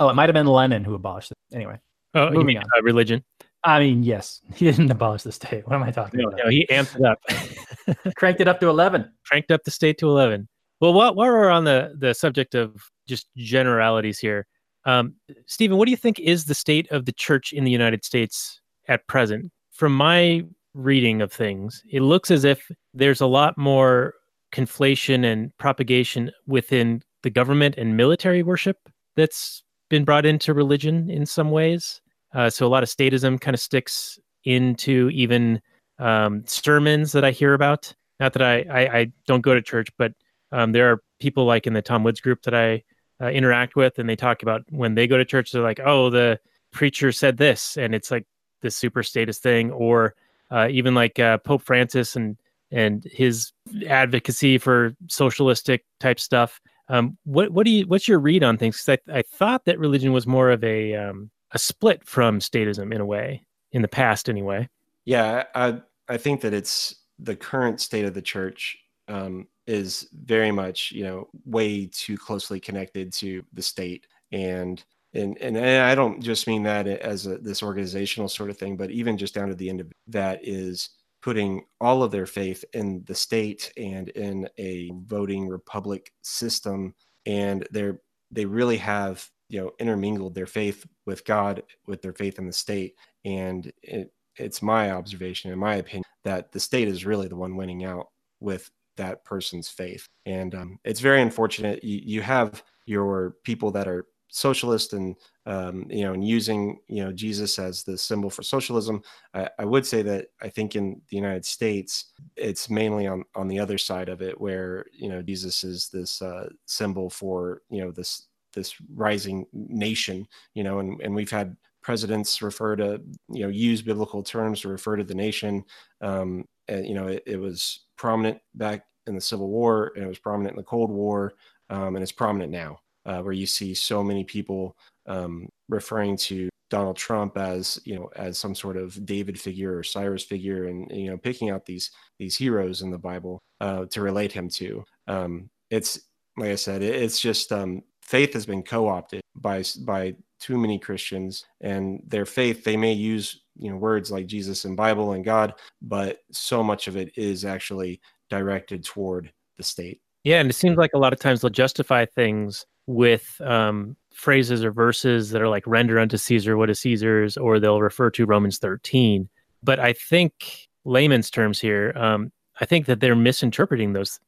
[0.00, 1.38] Oh, it might have been Lenin who abolished it.
[1.52, 1.78] Anyway,
[2.14, 2.64] oh, moving mean, on.
[2.76, 3.24] Uh, religion.
[3.64, 5.66] I mean, yes, he didn't abolish the state.
[5.66, 6.40] What am I talking no, about?
[6.44, 10.08] No, he amped it up, cranked it up to eleven, cranked up the state to
[10.08, 10.48] eleven.
[10.80, 12.74] Well, while, while we're on the, the subject of
[13.06, 14.46] just generalities here,
[14.84, 15.14] um,
[15.46, 18.60] Stephen, what do you think is the state of the church in the United States
[18.88, 19.50] at present?
[19.72, 20.42] From my
[20.74, 24.14] reading of things, it looks as if there's a lot more
[24.52, 28.78] conflation and propagation within the government and military worship
[29.16, 32.00] that's been brought into religion in some ways.
[32.34, 35.60] Uh, so a lot of statism kind of sticks into even
[35.98, 37.92] um, sermons that I hear about.
[38.20, 40.12] Not that I, I, I don't go to church, but
[40.52, 42.82] um, there are people like in the Tom Woods group that I
[43.20, 46.10] uh, interact with, and they talk about when they go to church, they're like, "Oh,
[46.10, 46.38] the
[46.72, 48.26] preacher said this," and it's like
[48.62, 50.14] the super status thing, or
[50.50, 52.36] uh, even like uh, Pope Francis and
[52.70, 53.52] and his
[53.88, 56.60] advocacy for socialistic type stuff.
[56.88, 58.82] Um, what what do you what's your read on things?
[58.82, 62.94] Because I, I thought that religion was more of a um, a split from statism
[62.94, 64.68] in a way in the past, anyway.
[65.04, 68.76] Yeah, I I think that it's the current state of the church
[69.08, 74.06] um, is very much you know way too closely connected to the state.
[74.32, 74.82] And
[75.14, 78.90] and and, I don't just mean that as a, this organizational sort of thing, but
[78.90, 80.90] even just down to the end of that is
[81.22, 86.94] putting all of their faith in the state and in a voting republic system.
[87.24, 88.00] And they're
[88.30, 92.52] they really have you know intermingled their faith with god with their faith in the
[92.52, 92.94] state.
[93.24, 97.56] And it, it's my observation in my opinion that the state is really the one
[97.56, 98.08] winning out
[98.40, 100.08] with that person's faith.
[100.24, 101.82] And um, it's very unfortunate.
[101.84, 105.16] You, you have your people that are socialist and
[105.46, 109.00] um, you know and using you know jesus as the symbol for socialism.
[109.32, 113.46] I, I, would say that i think in the united states it's mainly on on
[113.46, 117.82] the other side of it where you know jesus is this uh, symbol for you
[117.82, 123.42] know this this rising nation you know and, and we've had presidents refer to you
[123.42, 125.64] know use biblical terms to refer to the nation.
[126.00, 130.18] Um, you know it, it was prominent back in the civil war and it was
[130.18, 131.34] prominent in the cold war
[131.70, 136.48] um, and it's prominent now uh, where you see so many people um, referring to
[136.68, 140.90] Donald Trump as you know as some sort of David figure or Cyrus figure, and
[140.90, 144.84] you know picking out these these heroes in the Bible uh, to relate him to.
[145.06, 146.00] Um, it's
[146.36, 150.78] like I said, it, it's just um, faith has been co-opted by by too many
[150.78, 155.24] Christians, and their faith they may use you know words like Jesus and Bible and
[155.24, 160.00] God, but so much of it is actually directed toward the state.
[160.24, 164.64] Yeah, and it seems like a lot of times they'll justify things with um, phrases
[164.64, 168.26] or verses that are like render unto Caesar what is Caesar's, or they'll refer to
[168.26, 169.28] Romans 13.
[169.62, 174.18] But I think layman's terms here, um, I think that they're misinterpreting those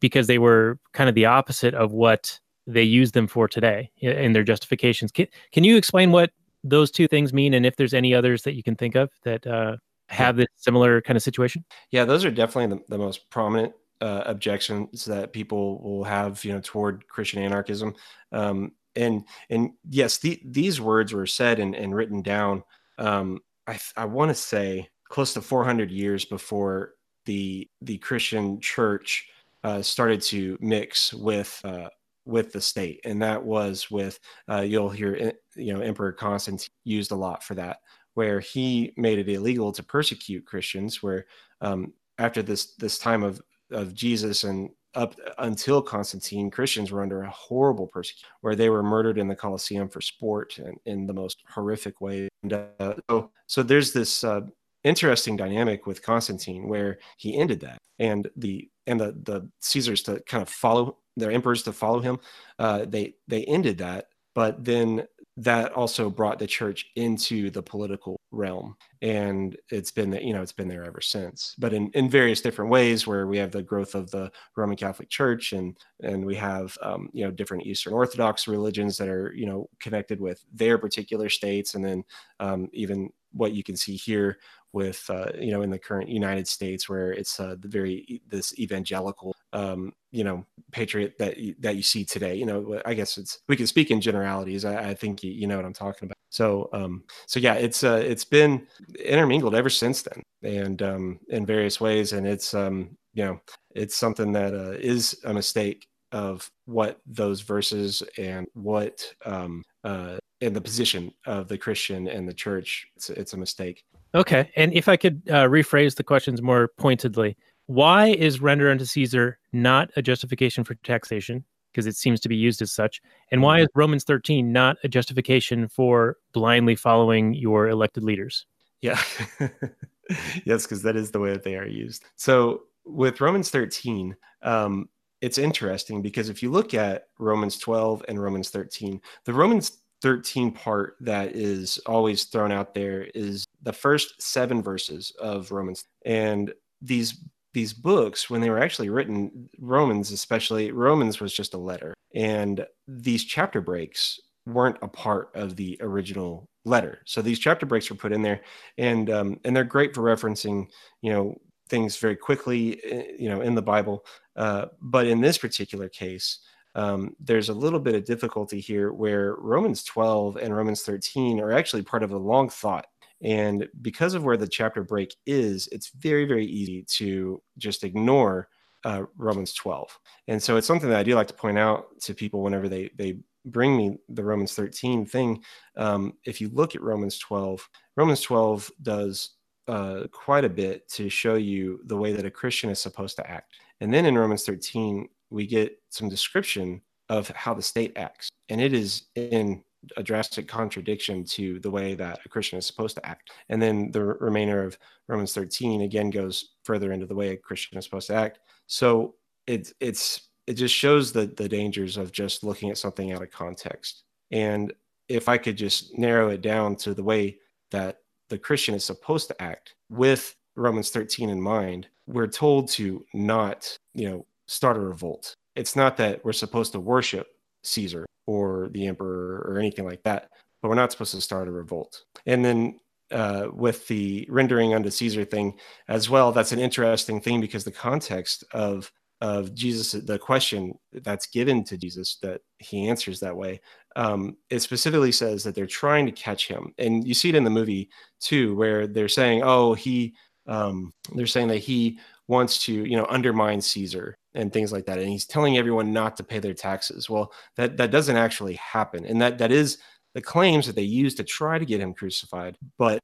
[0.00, 4.32] because they were kind of the opposite of what they use them for today in
[4.32, 5.12] their justifications.
[5.12, 6.30] Can, can you explain what
[6.68, 9.46] those two things mean and if there's any others that you can think of that
[9.46, 9.76] uh,
[10.08, 11.64] have this similar kind of situation?
[11.90, 16.52] Yeah, those are definitely the, the most prominent uh, objections that people will have, you
[16.52, 17.94] know, toward Christian anarchism.
[18.32, 22.62] Um, and and yes, the, these words were said and, and written down.
[22.98, 26.94] Um, I I want to say close to 400 years before
[27.24, 29.28] the the Christian Church
[29.64, 31.88] uh, started to mix with uh,
[32.26, 34.18] with the state, and that was with
[34.50, 37.78] uh, you'll hear you know Emperor Constantine used a lot for that,
[38.14, 41.02] where he made it illegal to persecute Christians.
[41.02, 41.26] Where
[41.60, 47.22] um, after this this time of of Jesus and up until Constantine, Christians were under
[47.22, 51.12] a horrible persecution where they were murdered in the Colosseum for sport and in the
[51.12, 52.28] most horrific way.
[52.42, 54.40] And uh, so, so there's this uh,
[54.84, 60.20] interesting dynamic with Constantine where he ended that, and the and the the Caesars to
[60.20, 62.18] kind of follow their emperors to follow him.
[62.58, 65.06] Uh, they they ended that, but then
[65.38, 70.40] that also brought the church into the political realm and it's been that you know
[70.40, 73.62] it's been there ever since but in, in various different ways where we have the
[73.62, 77.92] growth of the roman catholic church and and we have um, you know different eastern
[77.92, 82.02] orthodox religions that are you know connected with their particular states and then
[82.40, 84.38] um, even what you can see here
[84.76, 88.56] with uh, you know in the current United States where it's uh, the very this
[88.58, 92.34] evangelical um, you know patriot that that you see today.
[92.34, 94.66] You know, I guess it's we can speak in generalities.
[94.66, 96.18] I, I think you, you, know what I'm talking about.
[96.28, 98.66] So um, so yeah, it's uh, it's been
[99.02, 103.40] intermingled ever since then, and um, in various ways, and it's um, you know
[103.74, 110.18] it's something that uh, is a mistake of what those verses and what um, uh,
[110.42, 112.86] in the position of the Christian and the church.
[112.94, 113.84] It's, it's a mistake.
[114.16, 114.50] Okay.
[114.56, 117.36] And if I could uh, rephrase the questions more pointedly,
[117.66, 121.44] why is render unto Caesar not a justification for taxation?
[121.70, 123.02] Because it seems to be used as such.
[123.30, 128.46] And why is Romans 13 not a justification for blindly following your elected leaders?
[128.80, 128.98] Yeah.
[130.46, 132.04] yes, because that is the way that they are used.
[132.16, 134.88] So with Romans 13, um,
[135.20, 140.52] it's interesting because if you look at Romans 12 and Romans 13, the Romans 13
[140.52, 145.84] part that is always thrown out there is the first seven verses of Romans.
[146.04, 147.22] And these
[147.54, 151.94] these books, when they were actually written, Romans especially, Romans was just a letter.
[152.14, 157.00] And these chapter breaks weren't a part of the original letter.
[157.06, 158.42] So these chapter breaks were put in there,
[158.76, 160.68] and um, and they're great for referencing,
[161.00, 164.04] you know, things very quickly, eh, you know, in the Bible.
[164.36, 166.40] Uh, but in this particular case,
[166.76, 171.52] um, there's a little bit of difficulty here where Romans 12 and Romans 13 are
[171.52, 172.86] actually part of a long thought.
[173.24, 178.48] And because of where the chapter break is, it's very, very easy to just ignore
[178.84, 179.98] uh, Romans 12.
[180.28, 182.90] And so it's something that I do like to point out to people whenever they,
[182.96, 185.42] they bring me the Romans 13 thing.
[185.78, 189.30] Um, if you look at Romans 12, Romans 12 does
[189.68, 193.30] uh, quite a bit to show you the way that a Christian is supposed to
[193.30, 193.54] act.
[193.80, 198.28] And then in Romans 13, we get some description of how the state acts.
[198.48, 199.62] And it is in
[199.96, 203.30] a drastic contradiction to the way that a Christian is supposed to act.
[203.48, 207.78] And then the remainder of Romans 13 again goes further into the way a Christian
[207.78, 208.40] is supposed to act.
[208.66, 209.14] So
[209.46, 213.30] it it's it just shows the the dangers of just looking at something out of
[213.30, 214.04] context.
[214.30, 214.72] And
[215.08, 217.38] if I could just narrow it down to the way
[217.70, 217.98] that
[218.28, 223.76] the Christian is supposed to act with Romans 13 in mind, we're told to not,
[223.94, 225.34] you know, start a revolt.
[225.54, 227.26] It's not that we're supposed to worship
[227.64, 230.28] Caesar or the emperor or anything like that,
[230.60, 232.02] but we're not supposed to start a revolt.
[232.26, 232.78] And then
[233.10, 237.70] uh, with the rendering unto Caesar thing as well, that's an interesting thing because the
[237.70, 238.90] context of
[239.22, 243.62] of Jesus, the question that's given to Jesus that he answers that way,
[243.96, 247.44] um, it specifically says that they're trying to catch him, and you see it in
[247.44, 247.88] the movie
[248.20, 250.14] too, where they're saying, "Oh, he,"
[250.46, 254.98] um, they're saying that he wants to, you know, undermine Caesar and things like that,
[254.98, 257.10] and he's telling everyone not to pay their taxes.
[257.10, 259.78] Well, that that doesn't actually happen, and that that is
[260.14, 263.02] the claims that they use to try to get him crucified, but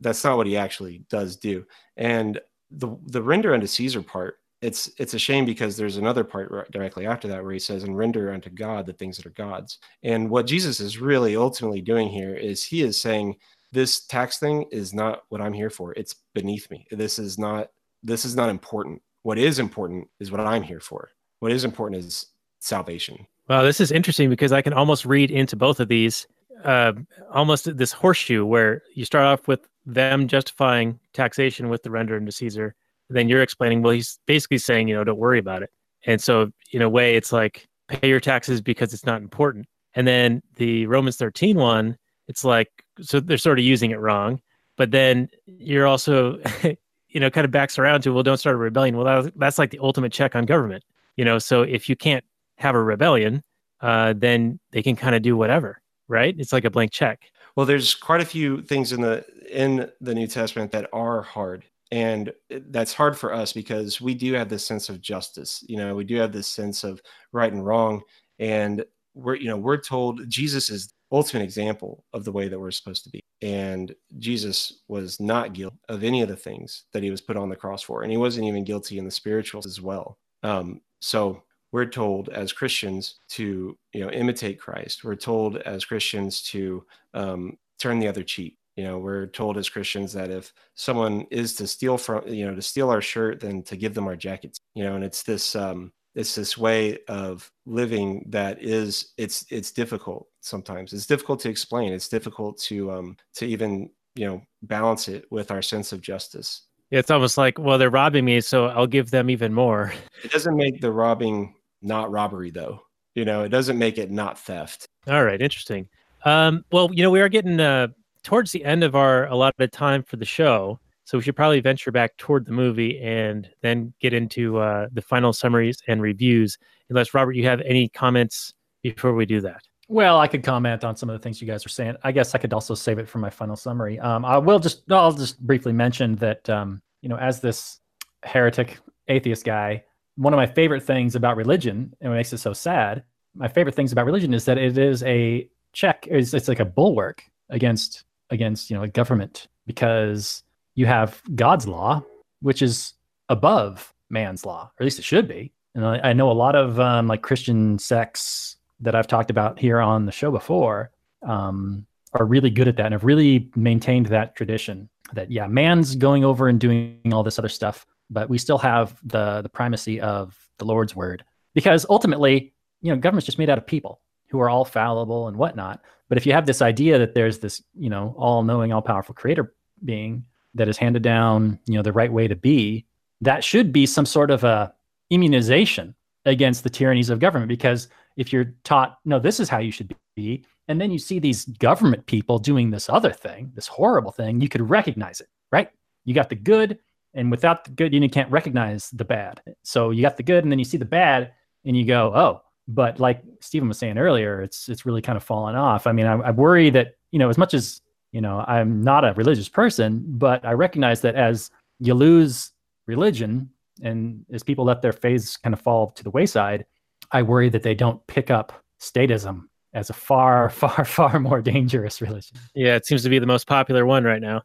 [0.00, 1.64] that's not what he actually does do.
[1.96, 2.40] And
[2.70, 7.06] the the render unto Caesar part it's it's a shame because there's another part directly
[7.06, 10.28] after that where he says and render unto god the things that are god's and
[10.28, 13.34] what jesus is really ultimately doing here is he is saying
[13.72, 17.68] this tax thing is not what i'm here for it's beneath me this is not
[18.02, 21.10] this is not important what is important is what i'm here for
[21.40, 22.26] what is important is
[22.60, 26.26] salvation well this is interesting because i can almost read into both of these
[26.64, 26.92] uh,
[27.32, 32.30] almost this horseshoe where you start off with them justifying taxation with the render unto
[32.30, 32.74] caesar
[33.10, 35.70] then you're explaining, well, he's basically saying, you know, don't worry about it.
[36.06, 39.66] And so, in a way, it's like pay your taxes because it's not important.
[39.94, 41.96] And then the Romans 13 one,
[42.28, 42.68] it's like,
[43.00, 44.40] so they're sort of using it wrong.
[44.76, 46.38] But then you're also,
[47.10, 48.96] you know, kind of backs around to, well, don't start a rebellion.
[48.96, 50.84] Well, that, that's like the ultimate check on government,
[51.16, 51.38] you know.
[51.38, 52.24] So if you can't
[52.56, 53.42] have a rebellion,
[53.80, 56.34] uh, then they can kind of do whatever, right?
[56.38, 57.30] It's like a blank check.
[57.56, 61.64] Well, there's quite a few things in the in the New Testament that are hard
[61.90, 62.32] and
[62.68, 66.04] that's hard for us because we do have this sense of justice you know we
[66.04, 67.00] do have this sense of
[67.32, 68.00] right and wrong
[68.38, 68.84] and
[69.14, 73.04] we're you know we're told jesus is ultimate example of the way that we're supposed
[73.04, 73.20] to be.
[73.42, 77.48] And jesus was not guilty of any of the things that he was put on
[77.48, 80.18] the cross for and he wasn't even guilty in the spirituals as well.
[80.42, 81.42] Um, so
[81.72, 85.04] we're told as christians to you know imitate christ.
[85.04, 86.84] We're told as christians to
[87.14, 88.56] um, turn the other cheek.
[88.76, 92.54] You know we're told as christians that if someone is to steal from you know
[92.54, 94.58] to steal our shirt then to give them our jackets.
[94.74, 99.70] You know and it's this um it's this way of living that is it's it's
[99.70, 100.92] difficult sometimes.
[100.92, 101.92] It's difficult to explain.
[101.92, 106.62] It's difficult to um to even you know balance it with our sense of justice.
[106.90, 109.92] It's almost like well they're robbing me so i'll give them even more.
[110.24, 112.82] It doesn't make the robbing not robbery though.
[113.14, 114.86] You know it doesn't make it not theft.
[115.06, 115.88] All right interesting.
[116.24, 117.88] Um well you know we are getting uh
[118.22, 120.80] towards the end of our allotted time for the show.
[121.10, 125.02] So we should probably venture back toward the movie and then get into uh, the
[125.02, 126.56] final summaries and reviews.
[126.88, 129.60] Unless Robert, you have any comments before we do that.
[129.88, 131.96] Well, I could comment on some of the things you guys are saying.
[132.04, 133.98] I guess I could also save it for my final summary.
[133.98, 137.80] Um, I will just I'll just briefly mention that um, you know as this
[138.22, 139.82] heretic atheist guy,
[140.14, 143.02] one of my favorite things about religion and what makes it so sad,
[143.34, 146.06] my favorite things about religion is that it is a check.
[146.08, 150.44] It's, it's like a bulwark against against you know a government because
[150.74, 152.02] you have God's law,
[152.40, 152.94] which is
[153.28, 155.52] above man's law, or at least it should be.
[155.74, 159.58] And I, I know a lot of um, like Christian sects that I've talked about
[159.58, 160.90] here on the show before
[161.22, 164.88] um, are really good at that and have really maintained that tradition.
[165.12, 168.98] That yeah, man's going over and doing all this other stuff, but we still have
[169.04, 173.58] the the primacy of the Lord's word because ultimately, you know, government's just made out
[173.58, 175.82] of people who are all fallible and whatnot.
[176.08, 179.54] But if you have this idea that there's this, you know, all-knowing, all-powerful creator
[179.84, 180.24] being
[180.54, 182.86] that is handed down, you know, the right way to be,
[183.20, 184.72] that should be some sort of a
[185.10, 185.94] immunization
[186.24, 187.48] against the tyrannies of government.
[187.48, 191.18] Because if you're taught, no, this is how you should be, and then you see
[191.18, 195.70] these government people doing this other thing, this horrible thing, you could recognize it, right?
[196.04, 196.78] You got the good,
[197.14, 199.42] and without the good, you can't recognize the bad.
[199.62, 201.32] So you got the good, and then you see the bad,
[201.64, 205.24] and you go, oh, but like Stephen was saying earlier, it's it's really kind of
[205.24, 205.86] fallen off.
[205.86, 207.80] I mean, I, I worry that you know, as much as
[208.12, 212.52] you know, I'm not a religious person, but I recognize that as you lose
[212.86, 213.50] religion
[213.82, 216.66] and as people let their faiths kind of fall to the wayside,
[217.12, 219.42] I worry that they don't pick up statism
[219.72, 222.36] as a far, far, far more dangerous religion.
[222.54, 224.42] Yeah, it seems to be the most popular one right now.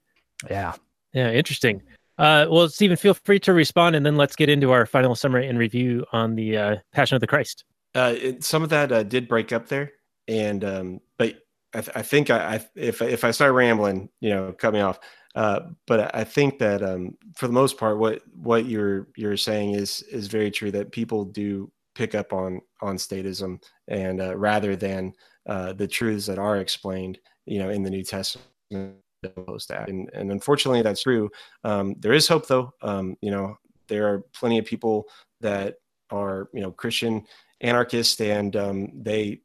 [0.50, 0.74] Yeah.
[1.14, 1.82] Yeah, interesting.
[2.18, 5.48] Uh, well, Stephen, feel free to respond, and then let's get into our final summary
[5.48, 7.66] and review on the uh, Passion of the Christ.
[7.94, 9.92] Uh, it, some of that uh, did break up there,
[10.28, 11.36] and um, but
[11.76, 14.82] I, th- I think I, I if if I start rambling, you know, cut me
[14.82, 15.00] off.
[15.36, 19.76] Uh, but I think that um, for the most part, what what you're you're saying
[19.76, 20.72] is is very true.
[20.72, 25.14] That people do pick up on on statism, and uh, rather than
[25.48, 28.48] uh, the truths that are explained, you know, in the New Testament.
[29.48, 31.32] Post that, and, and unfortunately, that's true.
[31.64, 32.72] Um, there is hope, though.
[32.84, 33.58] Um, you know,
[33.88, 35.06] there are plenty of people
[35.42, 35.78] that
[36.12, 37.26] are, you know, Christian
[37.62, 39.40] anarchist and um, they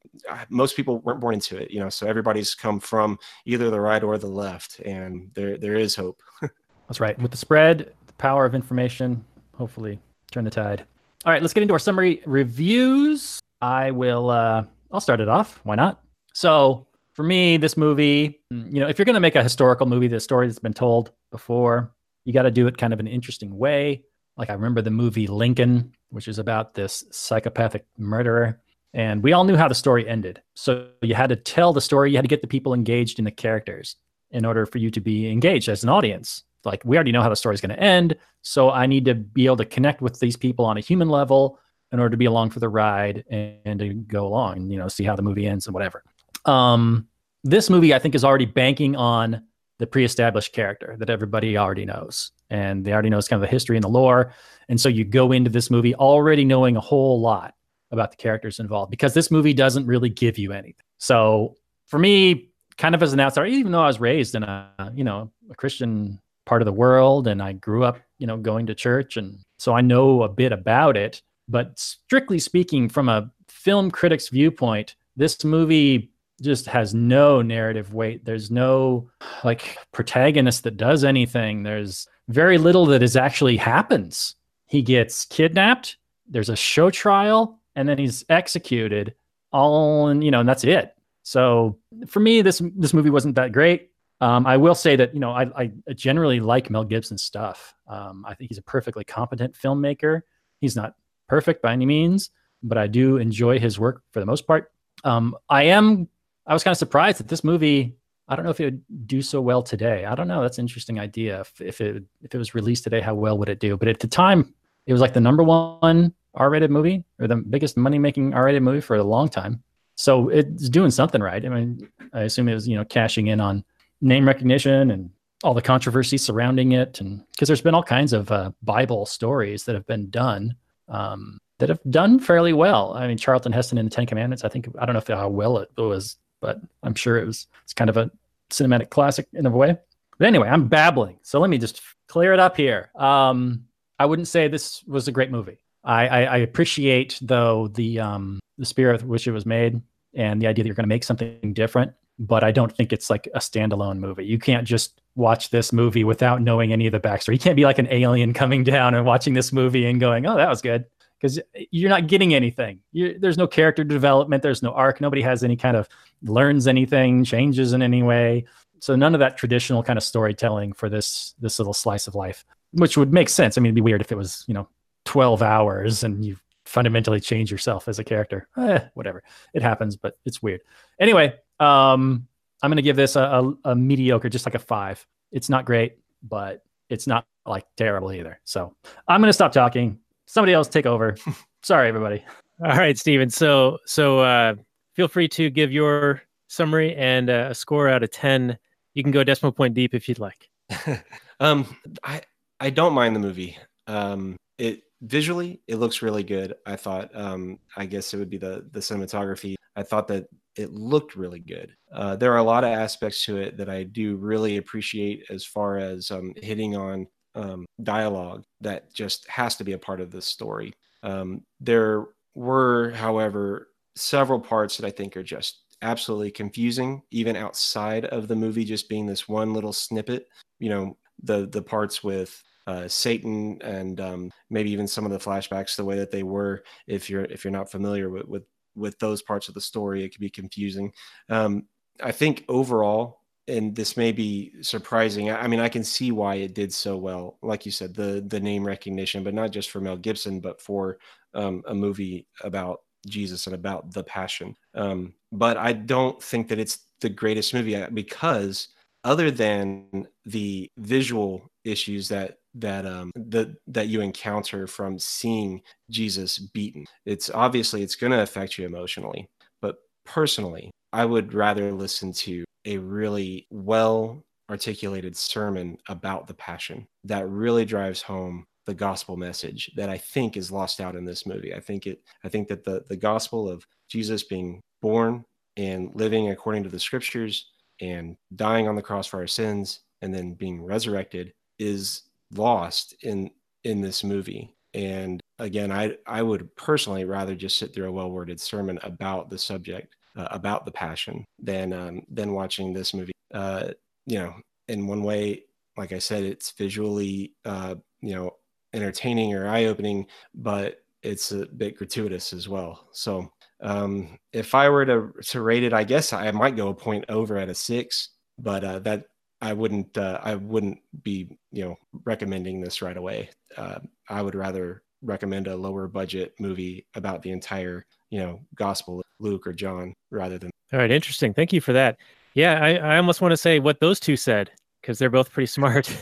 [0.48, 4.02] most people weren't born into it you know so everybody's come from either the right
[4.02, 6.20] or the left and there there is hope
[6.90, 7.16] That's right.
[7.20, 9.24] With the spread, the power of information,
[9.56, 10.00] hopefully
[10.32, 10.84] turn the tide.
[11.24, 13.38] All right, let's get into our summary reviews.
[13.62, 15.60] I will uh I'll start it off.
[15.62, 16.02] Why not?
[16.34, 20.18] So for me, this movie, you know, if you're gonna make a historical movie, the
[20.18, 21.92] story that's been told before,
[22.24, 24.02] you got to do it kind of an interesting way.
[24.36, 28.60] Like I remember the movie Lincoln, which is about this psychopathic murderer.
[28.92, 30.42] And we all knew how the story ended.
[30.54, 33.24] So you had to tell the story, you had to get the people engaged in
[33.24, 33.96] the characters
[34.30, 36.44] in order for you to be engaged as an audience.
[36.64, 39.14] Like we already know how the story is going to end, so I need to
[39.14, 41.58] be able to connect with these people on a human level
[41.92, 44.78] in order to be along for the ride and, and to go along and you
[44.78, 46.04] know see how the movie ends and whatever.
[46.44, 47.08] Um,
[47.44, 49.42] this movie I think is already banking on
[49.80, 53.76] the pre-established character that everybody already knows, and they already knows kind of the history
[53.76, 54.32] and the lore,
[54.68, 57.54] and so you go into this movie already knowing a whole lot
[57.90, 60.84] about the characters involved because this movie doesn't really give you anything.
[60.98, 61.56] So
[61.86, 65.02] for me, kind of as an outsider, even though I was raised in a you
[65.02, 68.74] know a Christian part of the world and I grew up, you know, going to
[68.74, 73.90] church and so I know a bit about it, but strictly speaking from a film
[73.90, 76.10] critic's viewpoint, this movie
[76.40, 78.24] just has no narrative weight.
[78.24, 79.10] There's no
[79.44, 81.62] like protagonist that does anything.
[81.62, 84.36] There's very little that is actually happens.
[84.66, 85.96] He gets kidnapped,
[86.28, 89.14] there's a show trial, and then he's executed
[89.52, 90.94] all in, you know, and that's it.
[91.22, 93.90] So for me, this this movie wasn't that great.
[94.20, 97.74] Um, I will say that you know I, I generally like Mel Gibson's stuff.
[97.86, 100.22] Um, I think he's a perfectly competent filmmaker.
[100.60, 100.94] He's not
[101.28, 102.30] perfect by any means,
[102.62, 104.72] but I do enjoy his work for the most part.
[105.04, 106.08] Um, I am
[106.50, 107.94] I was kind of surprised that this movie.
[108.28, 110.04] I don't know if it would do so well today.
[110.04, 110.42] I don't know.
[110.42, 111.40] That's an interesting idea.
[111.40, 113.76] If, if it if it was released today, how well would it do?
[113.76, 114.52] But at the time,
[114.86, 118.96] it was like the number one R-rated movie or the biggest money-making R-rated movie for
[118.96, 119.62] a long time.
[119.94, 121.44] So it's doing something right.
[121.44, 123.64] I mean, I assume it was you know cashing in on
[124.00, 125.10] name recognition and
[125.42, 129.64] all the controversy surrounding it and because there's been all kinds of uh, bible stories
[129.64, 130.54] that have been done
[130.88, 134.48] um, that have done fairly well i mean charlton heston in the ten commandments i
[134.48, 137.72] think i don't know if how well it was but i'm sure it was it's
[137.72, 138.10] kind of a
[138.50, 139.76] cinematic classic in a way
[140.18, 143.64] but anyway i'm babbling so let me just clear it up here um,
[143.98, 148.40] i wouldn't say this was a great movie i, I, I appreciate though the um,
[148.58, 149.80] the spirit with which it was made
[150.14, 153.08] and the idea that you're going to make something different but I don't think it's
[153.08, 154.26] like a standalone movie.
[154.26, 157.32] You can't just watch this movie without knowing any of the backstory.
[157.32, 160.36] You can't be like an alien coming down and watching this movie and going, "Oh,
[160.36, 160.84] that was good,"
[161.20, 161.38] because
[161.70, 162.80] you're not getting anything.
[162.92, 164.42] you there's no character development.
[164.42, 165.00] There's no arc.
[165.00, 165.88] Nobody has any kind of
[166.22, 168.46] learns anything, changes in any way.
[168.80, 172.44] So none of that traditional kind of storytelling for this this little slice of life,
[172.72, 173.58] which would make sense.
[173.58, 174.68] I mean, it'd be weird if it was you know
[175.04, 178.48] 12 hours and you fundamentally change yourself as a character.
[178.56, 179.22] Eh, whatever,
[179.54, 180.60] it happens, but it's weird.
[180.98, 182.26] Anyway, um,
[182.62, 185.04] I'm to give this a, a, a, mediocre, just like a five.
[185.32, 188.40] It's not great, but it's not like terrible either.
[188.44, 188.74] So
[189.08, 189.98] I'm to stop talking.
[190.30, 191.16] Somebody else take over.
[191.64, 192.24] Sorry, everybody.
[192.64, 193.30] All right, Steven.
[193.30, 194.54] So, so uh,
[194.94, 198.56] feel free to give your summary and uh, a score out of 10.
[198.94, 200.48] You can go decimal point deep if you'd like.
[201.40, 202.20] um, I,
[202.60, 203.58] I don't mind the movie.
[203.88, 206.54] Um, it visually, it looks really good.
[206.64, 209.56] I thought, um, I guess it would be the, the cinematography.
[209.74, 211.74] I thought that it looked really good.
[211.92, 215.44] Uh, there are a lot of aspects to it that I do really appreciate as
[215.44, 220.10] far as um, hitting on um, dialogue that just has to be a part of
[220.10, 220.72] the story.
[221.02, 228.04] Um, there were, however, several parts that I think are just absolutely confusing, even outside
[228.06, 230.26] of the movie, just being this one little snippet.
[230.58, 235.18] You know, the the parts with uh, Satan and um, maybe even some of the
[235.18, 236.62] flashbacks, the way that they were.
[236.86, 238.44] If you're if you're not familiar with, with
[238.76, 240.92] with those parts of the story, it could be confusing.
[241.28, 241.66] Um,
[242.02, 243.19] I think overall,
[243.50, 245.30] and this may be surprising.
[245.30, 247.38] I, mean, I can see why it did so well.
[247.42, 250.98] Like you said, the the name recognition, but not just for Mel Gibson, but for
[251.34, 254.56] um, a movie about Jesus and about the Passion.
[254.74, 258.68] Um, but I don't think that it's the greatest movie uh, because
[259.04, 266.38] other than the visual issues that that um that that you encounter from seeing Jesus
[266.38, 266.84] beaten.
[267.06, 269.28] It's obviously it's going to affect you emotionally,
[269.62, 276.86] but personally, I would rather listen to a really well articulated sermon about the passion
[277.04, 281.26] that really drives home the gospel message that I think is lost out in this
[281.26, 281.54] movie.
[281.54, 285.24] I think it I think that the the gospel of Jesus being born
[285.56, 287.46] and living according to the scriptures
[287.80, 292.02] and dying on the cross for our sins and then being resurrected is
[292.34, 293.30] lost in
[293.64, 294.54] in this movie.
[294.74, 299.38] And again, I I would personally rather just sit through a well-worded sermon about the
[299.38, 303.12] subject, uh, about the passion, than um, than watching this movie.
[303.32, 303.68] Uh,
[304.06, 304.34] you know,
[304.68, 305.44] in one way,
[305.76, 308.36] like I said, it's visually, uh, you know,
[308.72, 312.88] entertaining or eye-opening, but it's a bit gratuitous as well.
[312.92, 313.30] So
[313.62, 317.04] um, if I were to to rate it, I guess I might go a point
[317.08, 319.04] over at a six, but uh, that
[319.40, 323.30] I wouldn't uh, I wouldn't be you know recommending this right away.
[323.56, 329.02] Uh, I would rather recommend a lower budget movie about the entire you know gospel
[329.18, 330.50] Luke or John rather than.
[330.72, 331.34] All right, interesting.
[331.34, 331.98] Thank you for that.
[332.34, 334.50] Yeah, I, I almost want to say what those two said
[334.80, 335.94] because they're both pretty smart.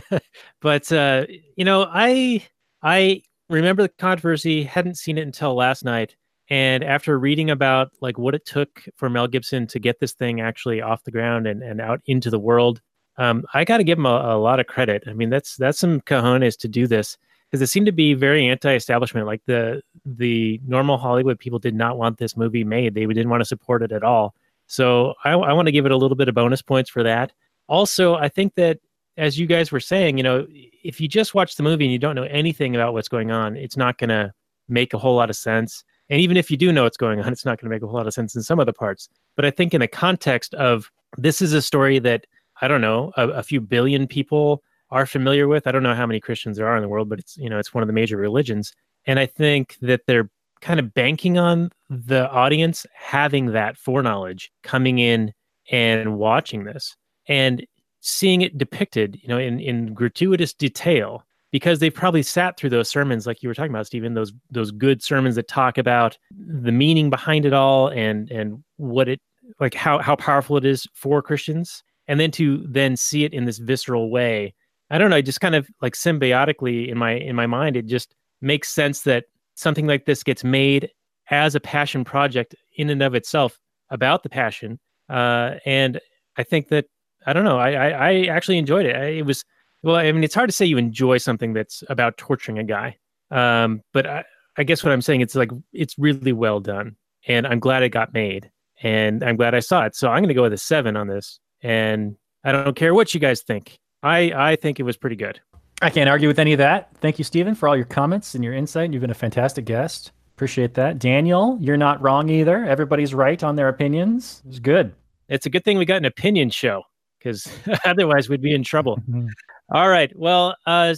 [0.60, 2.44] but uh, you know, I
[2.82, 4.62] I remember the controversy.
[4.62, 6.16] Hadn't seen it until last night,
[6.48, 10.40] and after reading about like what it took for Mel Gibson to get this thing
[10.40, 12.80] actually off the ground and, and out into the world,
[13.18, 15.04] um, I got to give him a, a, lot of credit.
[15.06, 17.16] I mean, that's that's some cojones to do this
[17.50, 19.26] because it seemed to be very anti-establishment.
[19.26, 23.40] Like the the normal Hollywood people did not want this movie made; they didn't want
[23.40, 24.34] to support it at all.
[24.66, 27.32] So I, I want to give it a little bit of bonus points for that.
[27.68, 28.78] Also, I think that
[29.16, 31.98] as you guys were saying, you know, if you just watch the movie and you
[31.98, 34.32] don't know anything about what's going on, it's not going to
[34.68, 35.84] make a whole lot of sense.
[36.10, 37.86] And even if you do know what's going on, it's not going to make a
[37.86, 39.08] whole lot of sense in some of the parts.
[39.36, 42.26] But I think in the context of this is a story that
[42.60, 45.66] I don't know a, a few billion people are familiar with.
[45.66, 47.58] I don't know how many Christians there are in the world, but it's you know
[47.58, 48.72] it's one of the major religions.
[49.06, 50.30] And I think that they're
[50.60, 55.32] kind of banking on the audience having that foreknowledge coming in
[55.70, 56.96] and watching this
[57.28, 57.64] and
[58.00, 62.88] seeing it depicted, you know, in, in gratuitous detail because they've probably sat through those
[62.88, 66.72] sermons like you were talking about Stephen those those good sermons that talk about the
[66.72, 69.20] meaning behind it all and and what it
[69.60, 73.44] like how how powerful it is for Christians and then to then see it in
[73.44, 74.54] this visceral way
[74.90, 77.86] I don't know I just kind of like symbiotically in my in my mind it
[77.86, 79.24] just makes sense that
[79.54, 80.90] something like this gets made
[81.30, 83.58] as a passion project in and of itself
[83.90, 84.78] about the passion
[85.08, 86.00] uh, and
[86.36, 86.86] I think that
[87.26, 89.44] I don't know I I, I actually enjoyed it I, it was
[89.86, 92.96] well, I mean, it's hard to say you enjoy something that's about torturing a guy.
[93.30, 94.24] Um, but I,
[94.56, 96.96] I guess what I'm saying it's like it's really well done,
[97.28, 98.50] and I'm glad it got made,
[98.82, 99.94] and I'm glad I saw it.
[99.94, 103.14] So I'm going to go with a seven on this, and I don't care what
[103.14, 103.78] you guys think.
[104.02, 105.40] I I think it was pretty good.
[105.82, 106.88] I can't argue with any of that.
[107.00, 108.92] Thank you, Stephen, for all your comments and your insight.
[108.92, 110.12] You've been a fantastic guest.
[110.34, 110.98] Appreciate that.
[110.98, 112.64] Daniel, you're not wrong either.
[112.64, 114.42] Everybody's right on their opinions.
[114.48, 114.94] It's good.
[115.28, 116.82] It's a good thing we got an opinion show
[117.18, 117.46] because
[117.84, 118.98] otherwise we'd be in trouble.
[119.72, 120.16] All right.
[120.16, 120.94] Well, uh,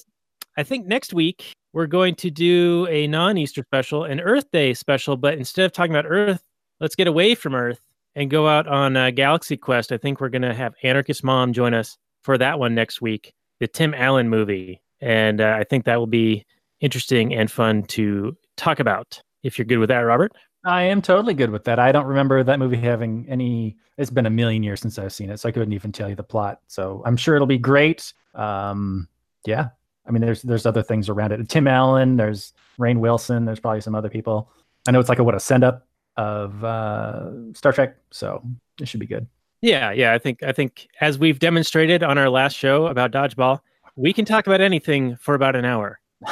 [0.57, 5.17] I think next week we're going to do a non-Easter special, an Earth Day special.
[5.17, 6.43] But instead of talking about Earth,
[6.81, 7.81] let's get away from Earth
[8.15, 9.93] and go out on a Galaxy Quest.
[9.93, 11.97] I think we're going to have Anarchist Mom join us
[12.29, 16.07] for that one next week, the Tim Allen movie, and uh, I think that will
[16.07, 16.45] be
[16.79, 19.23] interesting and fun to talk about.
[19.43, 20.33] If you're good with that, Robert.
[20.63, 21.79] I am totally good with that.
[21.79, 23.79] I don't remember that movie having any.
[23.97, 26.17] It's been a million years since I've seen it, so I couldn't even tell you
[26.17, 26.61] the plot.
[26.67, 28.13] So I'm sure it'll be great.
[28.35, 29.09] Um,
[29.47, 29.71] yeah,
[30.07, 31.49] I mean, there's there's other things around it.
[31.49, 34.53] Tim Allen, there's Rainn Wilson, there's probably some other people.
[34.87, 38.43] I know it's like a what a send up of uh, Star Trek, so
[38.83, 39.27] it should be good.
[39.61, 40.13] Yeah, yeah.
[40.13, 43.61] I think I think as we've demonstrated on our last show about dodgeball,
[43.97, 46.01] we can talk about anything for about an hour.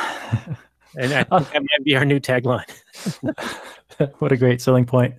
[0.96, 2.70] and I think that might be our new tagline.
[4.18, 5.14] what a great selling point.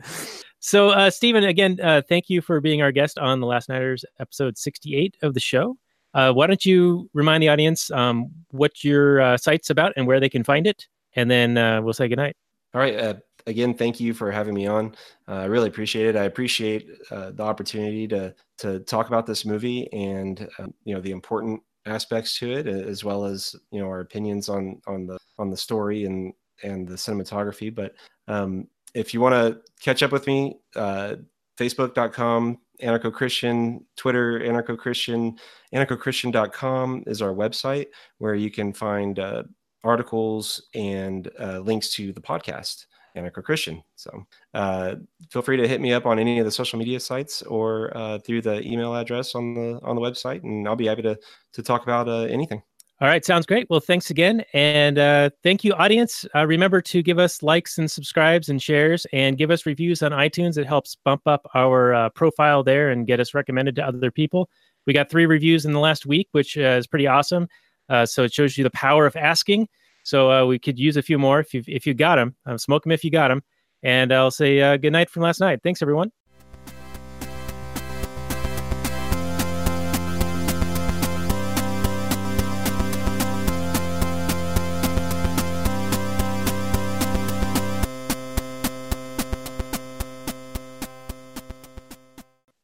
[0.60, 4.04] So, uh, Stephen, again, uh, thank you for being our guest on the Last Nighters
[4.20, 5.78] episode 68 of the show.
[6.14, 10.20] Uh, why don't you remind the audience um, what your uh, site's about and where
[10.20, 10.88] they can find it?
[11.16, 12.36] And then uh, we'll say goodnight.
[12.74, 13.18] All right.
[13.48, 14.96] Uh, again, thank you for having me on.
[15.28, 16.16] Uh, I really appreciate it.
[16.16, 21.02] I appreciate uh, the opportunity to to talk about this movie and um, you know
[21.02, 25.18] the important aspects to it, as well as you know our opinions on on the
[25.38, 26.34] on the story and
[26.64, 27.74] and the cinematography.
[27.74, 27.94] But
[28.28, 35.36] um, if you want to catch up with me, Facebook.com anarcho christian twitter anarcho christian
[35.74, 37.88] anarchochristian.com is our website
[38.20, 39.42] where you can find uh,
[39.84, 42.86] articles and uh, links to the podcast
[43.18, 44.96] anarcho christian so uh,
[45.30, 48.20] feel free to hit me up on any of the social media sites or uh,
[48.20, 51.18] through the email address on the on the website and i'll be happy to
[51.54, 52.62] to talk about uh, anything
[53.00, 53.70] All right, sounds great.
[53.70, 56.26] Well, thanks again, and uh, thank you, audience.
[56.34, 60.14] Uh, remember to give us likes and subscribes and shares, and give us reviews on
[60.14, 60.58] iTunes.
[60.58, 64.50] It helps bump up our uh, profile there and get us recommended to other people.
[64.88, 67.48] We got three reviews in the last week, which uh, is pretty awesome.
[67.88, 69.68] Uh, so it shows you the power of asking.
[70.08, 72.34] So uh, we could use a few more if you if you got them.
[72.46, 73.44] Uh, smoke them if you got them.
[73.84, 75.60] And I'll say uh, good night from last night.
[75.64, 76.14] Thanks, everyone.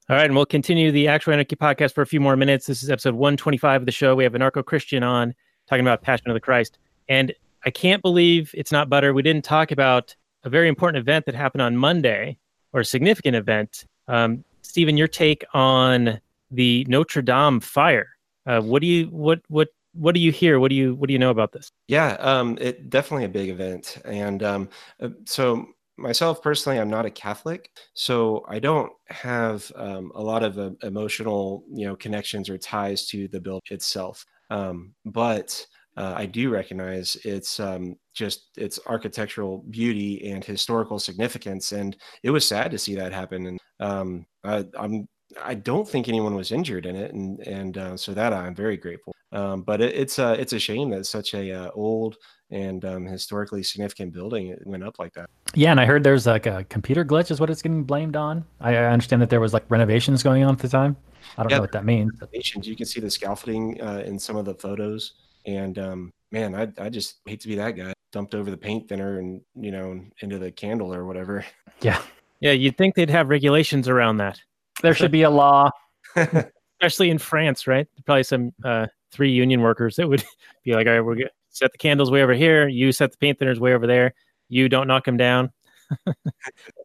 [0.09, 2.67] All right, and we'll continue the Actual Anarchy podcast for a few more minutes.
[2.67, 4.15] This is episode 125 of the show.
[4.15, 5.33] We have Anarcho Christian on
[5.67, 6.77] talking about Passion of the Christ.
[7.07, 7.33] And
[7.65, 9.13] I can't believe it's not butter.
[9.13, 12.37] We didn't talk about a very important event that happened on Monday,
[12.73, 13.85] or a significant event.
[14.07, 16.19] Um, Stephen, your take on
[16.51, 18.09] the Notre Dame fire.
[18.45, 20.59] Uh, what do you what what what do you hear?
[20.59, 21.69] What do you what do you know about this?
[21.87, 24.69] Yeah, um, it definitely a big event, and um,
[24.99, 25.67] uh, so
[25.97, 30.71] myself personally, I'm not a Catholic, so I don't have um, a lot of uh,
[30.81, 34.25] emotional, you know, connections or ties to the building itself.
[34.49, 35.65] Um, but
[35.97, 42.29] uh, I do recognize its um, just its architectural beauty and historical significance, and it
[42.31, 43.45] was sad to see that happen.
[43.47, 45.07] And um, I, I'm
[45.41, 48.77] I don't think anyone was injured in it, and and uh, so that I'm very
[48.77, 49.13] grateful.
[49.31, 52.17] Um, but it, it's a it's a shame that such a uh, old
[52.51, 55.27] and um, historically significant building went up like that.
[55.55, 58.45] Yeah, and I heard there's like a computer glitch is what it's getting blamed on.
[58.61, 60.95] I, I understand that there was like renovations going on at the time.
[61.37, 62.11] I don't Yeah, know what that means.
[62.19, 62.29] but-
[62.65, 65.13] You can see the scaffolding uh, in some of the photos,
[65.45, 67.93] and um, man, I I just hate to be that guy.
[68.11, 71.45] Dumped over the paint thinner and you know into the candle or whatever.
[71.81, 72.01] Yeah,
[72.39, 74.39] Yeah, you'd think they'd have regulations around that,
[74.81, 75.69] there should be a law.
[76.83, 77.87] especially in France, right?
[78.05, 80.23] Probably some uh, three union workers that would
[80.63, 82.67] be like, all right, we're gonna set the candles way over here.
[82.67, 84.13] You set the paint thinners way over there.
[84.49, 85.51] You don't knock them down.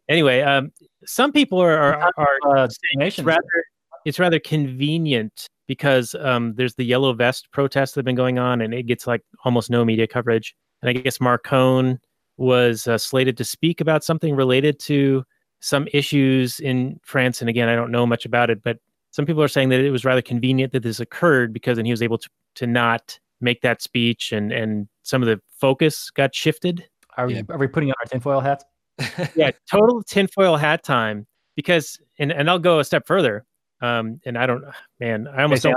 [0.09, 0.72] anyway, um,
[1.05, 2.68] some people are are, are Uh,
[3.01, 3.64] it's rather
[4.05, 8.61] it's rather convenient because um, there's the yellow vest protests that have been going on,
[8.61, 10.57] and it gets like almost no media coverage.
[10.82, 12.01] And I guess Macron
[12.36, 15.24] was uh, slated to speak about something related to
[15.61, 17.40] some issues in France.
[17.40, 18.78] And again, I don't know much about it, but
[19.11, 21.93] some people are saying that it was rather convenient that this occurred because then he
[21.93, 26.35] was able to to not make that speech, and and some of the focus got
[26.35, 28.65] shifted Are we, are we putting on our tinfoil hats?
[29.36, 31.27] yeah, total tinfoil hat time.
[31.57, 33.45] Because and and I'll go a step further.
[33.81, 34.65] Um, and I don't,
[35.01, 35.77] man, I almost don't,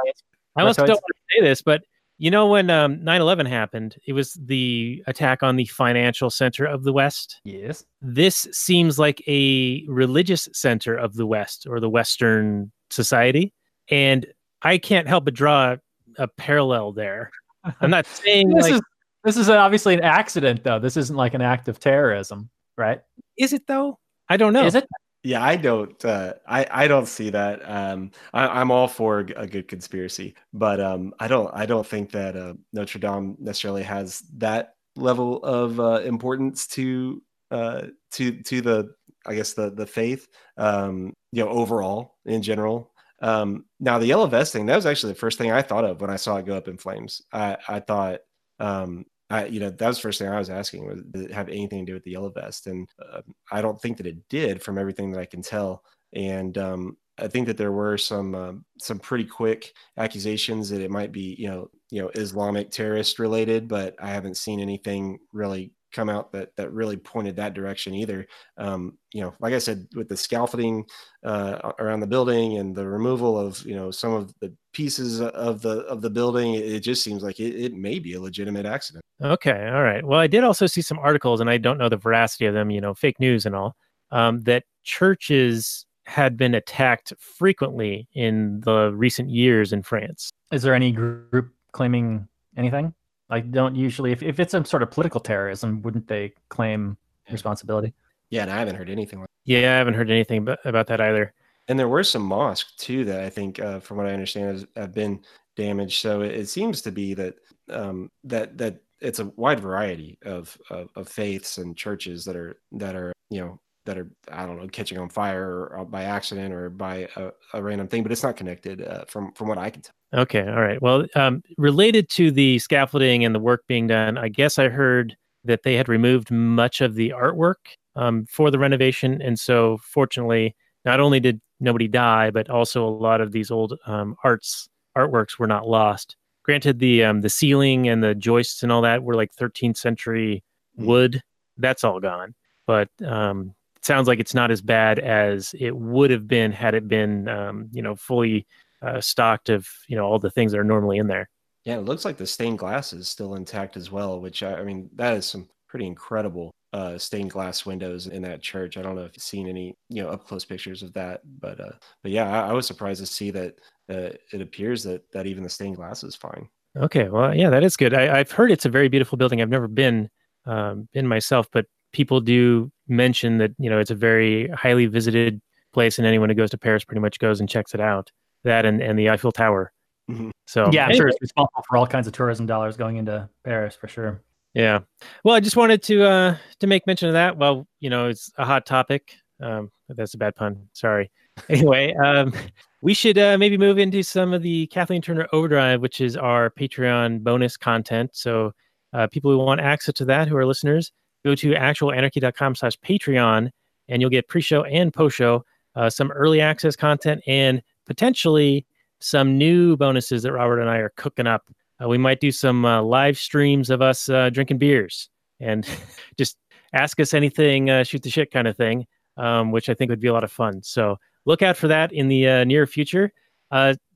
[0.55, 1.83] I almost don't want to say this, but
[2.17, 6.83] you know when um 9/11 happened, it was the attack on the financial center of
[6.83, 7.41] the West.
[7.43, 7.83] Yes.
[8.01, 13.53] This seems like a religious center of the West or the Western society,
[13.89, 14.27] and
[14.61, 15.77] I can't help but draw
[16.17, 17.31] a parallel there.
[17.81, 18.81] I'm not saying This like, is
[19.23, 20.79] this is obviously an accident, though.
[20.79, 23.01] This isn't like an act of terrorism, right?
[23.37, 23.97] is it though?
[24.29, 24.65] I don't know.
[24.65, 24.87] Is it?
[25.23, 26.03] Yeah, I don't.
[26.03, 27.61] Uh, I I don't see that.
[27.69, 31.49] Um, I, I'm all for a, good conspiracy, but um, I don't.
[31.53, 37.21] I don't think that uh, Notre Dame necessarily has that level of uh, importance to
[37.51, 37.83] uh,
[38.13, 38.95] to to the
[39.27, 40.27] I guess the the faith.
[40.57, 42.91] Um, you know, overall in general.
[43.21, 44.65] Um, now the yellow vest thing.
[44.65, 46.67] That was actually the first thing I thought of when I saw it go up
[46.67, 47.21] in flames.
[47.31, 48.21] I I thought.
[48.59, 51.31] Um, I, you know, that was the first thing I was asking was, did it
[51.31, 52.67] have anything to do with the yellow vest?
[52.67, 53.21] And uh,
[53.51, 55.83] I don't think that it did from everything that I can tell.
[56.13, 60.91] And um, I think that there were some um, some pretty quick accusations that it
[60.91, 65.71] might be, you know, you know, Islamic terrorist related, but I haven't seen anything really
[65.91, 68.27] come out that that really pointed that direction either.
[68.57, 70.85] Um, you know, like I said, with the scaffolding
[71.23, 75.61] uh, around the building and the removal of you know some of the pieces of
[75.61, 79.03] the of the building, it just seems like it, it may be a legitimate accident.
[79.21, 80.03] Okay, all right.
[80.05, 82.71] Well, I did also see some articles, and I don't know the veracity of them.
[82.71, 83.75] You know, fake news and all.
[84.11, 90.31] Um, that churches had been attacked frequently in the recent years in France.
[90.51, 92.27] Is there any group claiming
[92.57, 92.93] anything?
[93.31, 96.97] Like, don't usually, if, if it's some sort of political terrorism, wouldn't they claim
[97.27, 97.33] Yeah.
[97.33, 97.93] responsibility?
[98.29, 99.29] Yeah, and I haven't heard anything like.
[99.45, 101.33] Yeah, I haven't heard anything about, about that either.
[101.67, 104.65] And there were some mosques too that I think, uh, from what I understand, has,
[104.75, 105.21] have been
[105.55, 106.01] damaged.
[106.01, 107.35] So it, it seems to be that
[107.69, 112.57] um, that that it's a wide variety of, of of faiths and churches that are
[112.73, 116.69] that are you know that are I don't know catching on fire by accident or
[116.69, 119.81] by a, a random thing, but it's not connected uh, from from what I can
[119.81, 119.93] tell.
[120.13, 120.81] Okay, all right.
[120.81, 125.15] Well, um, related to the scaffolding and the work being done, I guess I heard
[125.45, 127.55] that they had removed much of the artwork
[127.95, 130.55] um, for the renovation, and so fortunately,
[130.85, 134.67] not only did nobody die, but also a lot of these old um, arts
[134.97, 136.17] artworks were not lost.
[136.43, 140.43] granted, the um, the ceiling and the joists and all that were like 13th century
[140.79, 140.85] Mm.
[140.85, 141.21] wood.
[141.57, 142.33] That's all gone.
[142.65, 146.87] But um, sounds like it's not as bad as it would have been had it
[146.87, 148.47] been, um, you know, fully
[148.81, 151.29] uh, stocked of you know all the things that are normally in there.
[151.65, 154.63] Yeah, it looks like the stained glass is still intact as well, which I, I
[154.63, 158.77] mean, that is some pretty incredible uh, stained glass windows in that church.
[158.77, 161.59] I don't know if you've seen any, you know, up close pictures of that, but
[161.59, 163.55] uh, but yeah, I, I was surprised to see that
[163.89, 166.49] uh, it appears that that even the stained glass is fine.
[166.77, 167.93] Okay, well, yeah, that is good.
[167.93, 169.41] I, I've heard it's a very beautiful building.
[169.41, 170.09] I've never been
[170.45, 175.41] um, been myself, but people do mention that you know it's a very highly visited
[175.73, 178.11] place, and anyone who goes to Paris pretty much goes and checks it out.
[178.43, 179.71] That and, and the Eiffel Tower.
[180.09, 180.31] Mhm.
[180.47, 183.29] So yeah, I'm anyway, sure it's responsible for all kinds of tourism dollars going into
[183.43, 184.21] Paris for sure.
[184.53, 184.79] Yeah.
[185.23, 187.37] Well, I just wanted to uh to make mention of that.
[187.37, 189.15] Well, you know, it's a hot topic.
[189.41, 190.67] Um, that's a bad pun.
[190.73, 191.11] Sorry.
[191.49, 192.33] Anyway, um,
[192.81, 196.49] we should uh, maybe move into some of the Kathleen Turner Overdrive, which is our
[196.49, 198.11] Patreon bonus content.
[198.13, 198.51] So,
[198.93, 200.91] uh, people who want access to that, who are listeners,
[201.23, 203.49] go to actualanarchy.com/slash Patreon,
[203.87, 205.43] and you'll get pre-show and post-show,
[205.75, 208.65] uh, some early access content, and potentially
[208.99, 211.49] some new bonuses that Robert and I are cooking up.
[211.81, 215.67] Uh, we might do some uh, live streams of us uh, drinking beers and
[216.17, 216.37] just
[216.73, 218.85] ask us anything, uh, shoot the shit kind of thing,
[219.17, 220.61] um, which I think would be a lot of fun.
[220.61, 223.11] So look out for that in the uh, near future.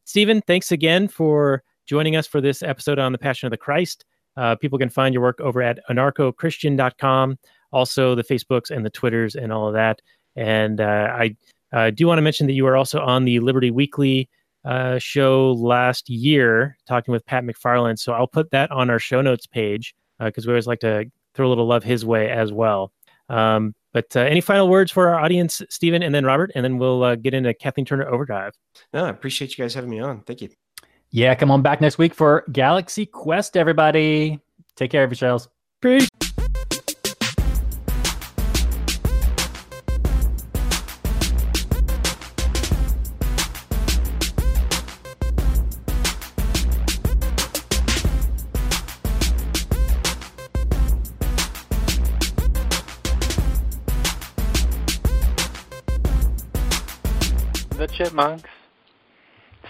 [0.04, 4.06] Stephen, thanks again for joining us for this episode on the Passion of the Christ.
[4.38, 7.38] Uh, people can find your work over at anarchochristian.com,
[7.72, 10.02] also the Facebooks and the Twitters and all of that.
[10.36, 11.36] And uh, I
[11.72, 14.30] uh, do want to mention that you are also on the Liberty Weekly
[14.66, 18.00] uh, show last year, talking with Pat McFarland.
[18.00, 21.48] So I'll put that on our show notes page because we always like to throw
[21.48, 22.92] a little love his way as well.
[23.30, 26.78] Um, but uh, any final words for our audience, Stephen, and then Robert, and then
[26.78, 28.54] we'll uh, get into Kathleen Turner Overdrive.
[28.94, 30.22] No, I appreciate you guys having me on.
[30.22, 30.50] Thank you.
[31.16, 34.42] Yeah, come on back next week for Galaxy Quest, everybody.
[34.76, 35.48] Take care of yourselves.
[35.82, 36.10] Peace.
[57.78, 58.50] The Chipmunks.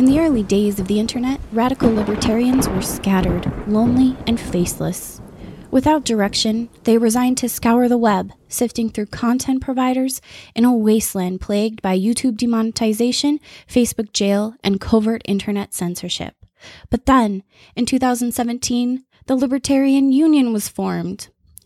[0.00, 5.20] In the early days of the internet, radical libertarians were scattered, lonely, and faceless.
[5.70, 10.22] Without direction, they resigned to scour the web, sifting through content providers
[10.54, 16.34] in a wasteland plagued by YouTube demonetization, Facebook jail, and covert internet censorship.
[16.88, 17.42] But then,
[17.76, 21.28] in 2017, the Libertarian Union was formed.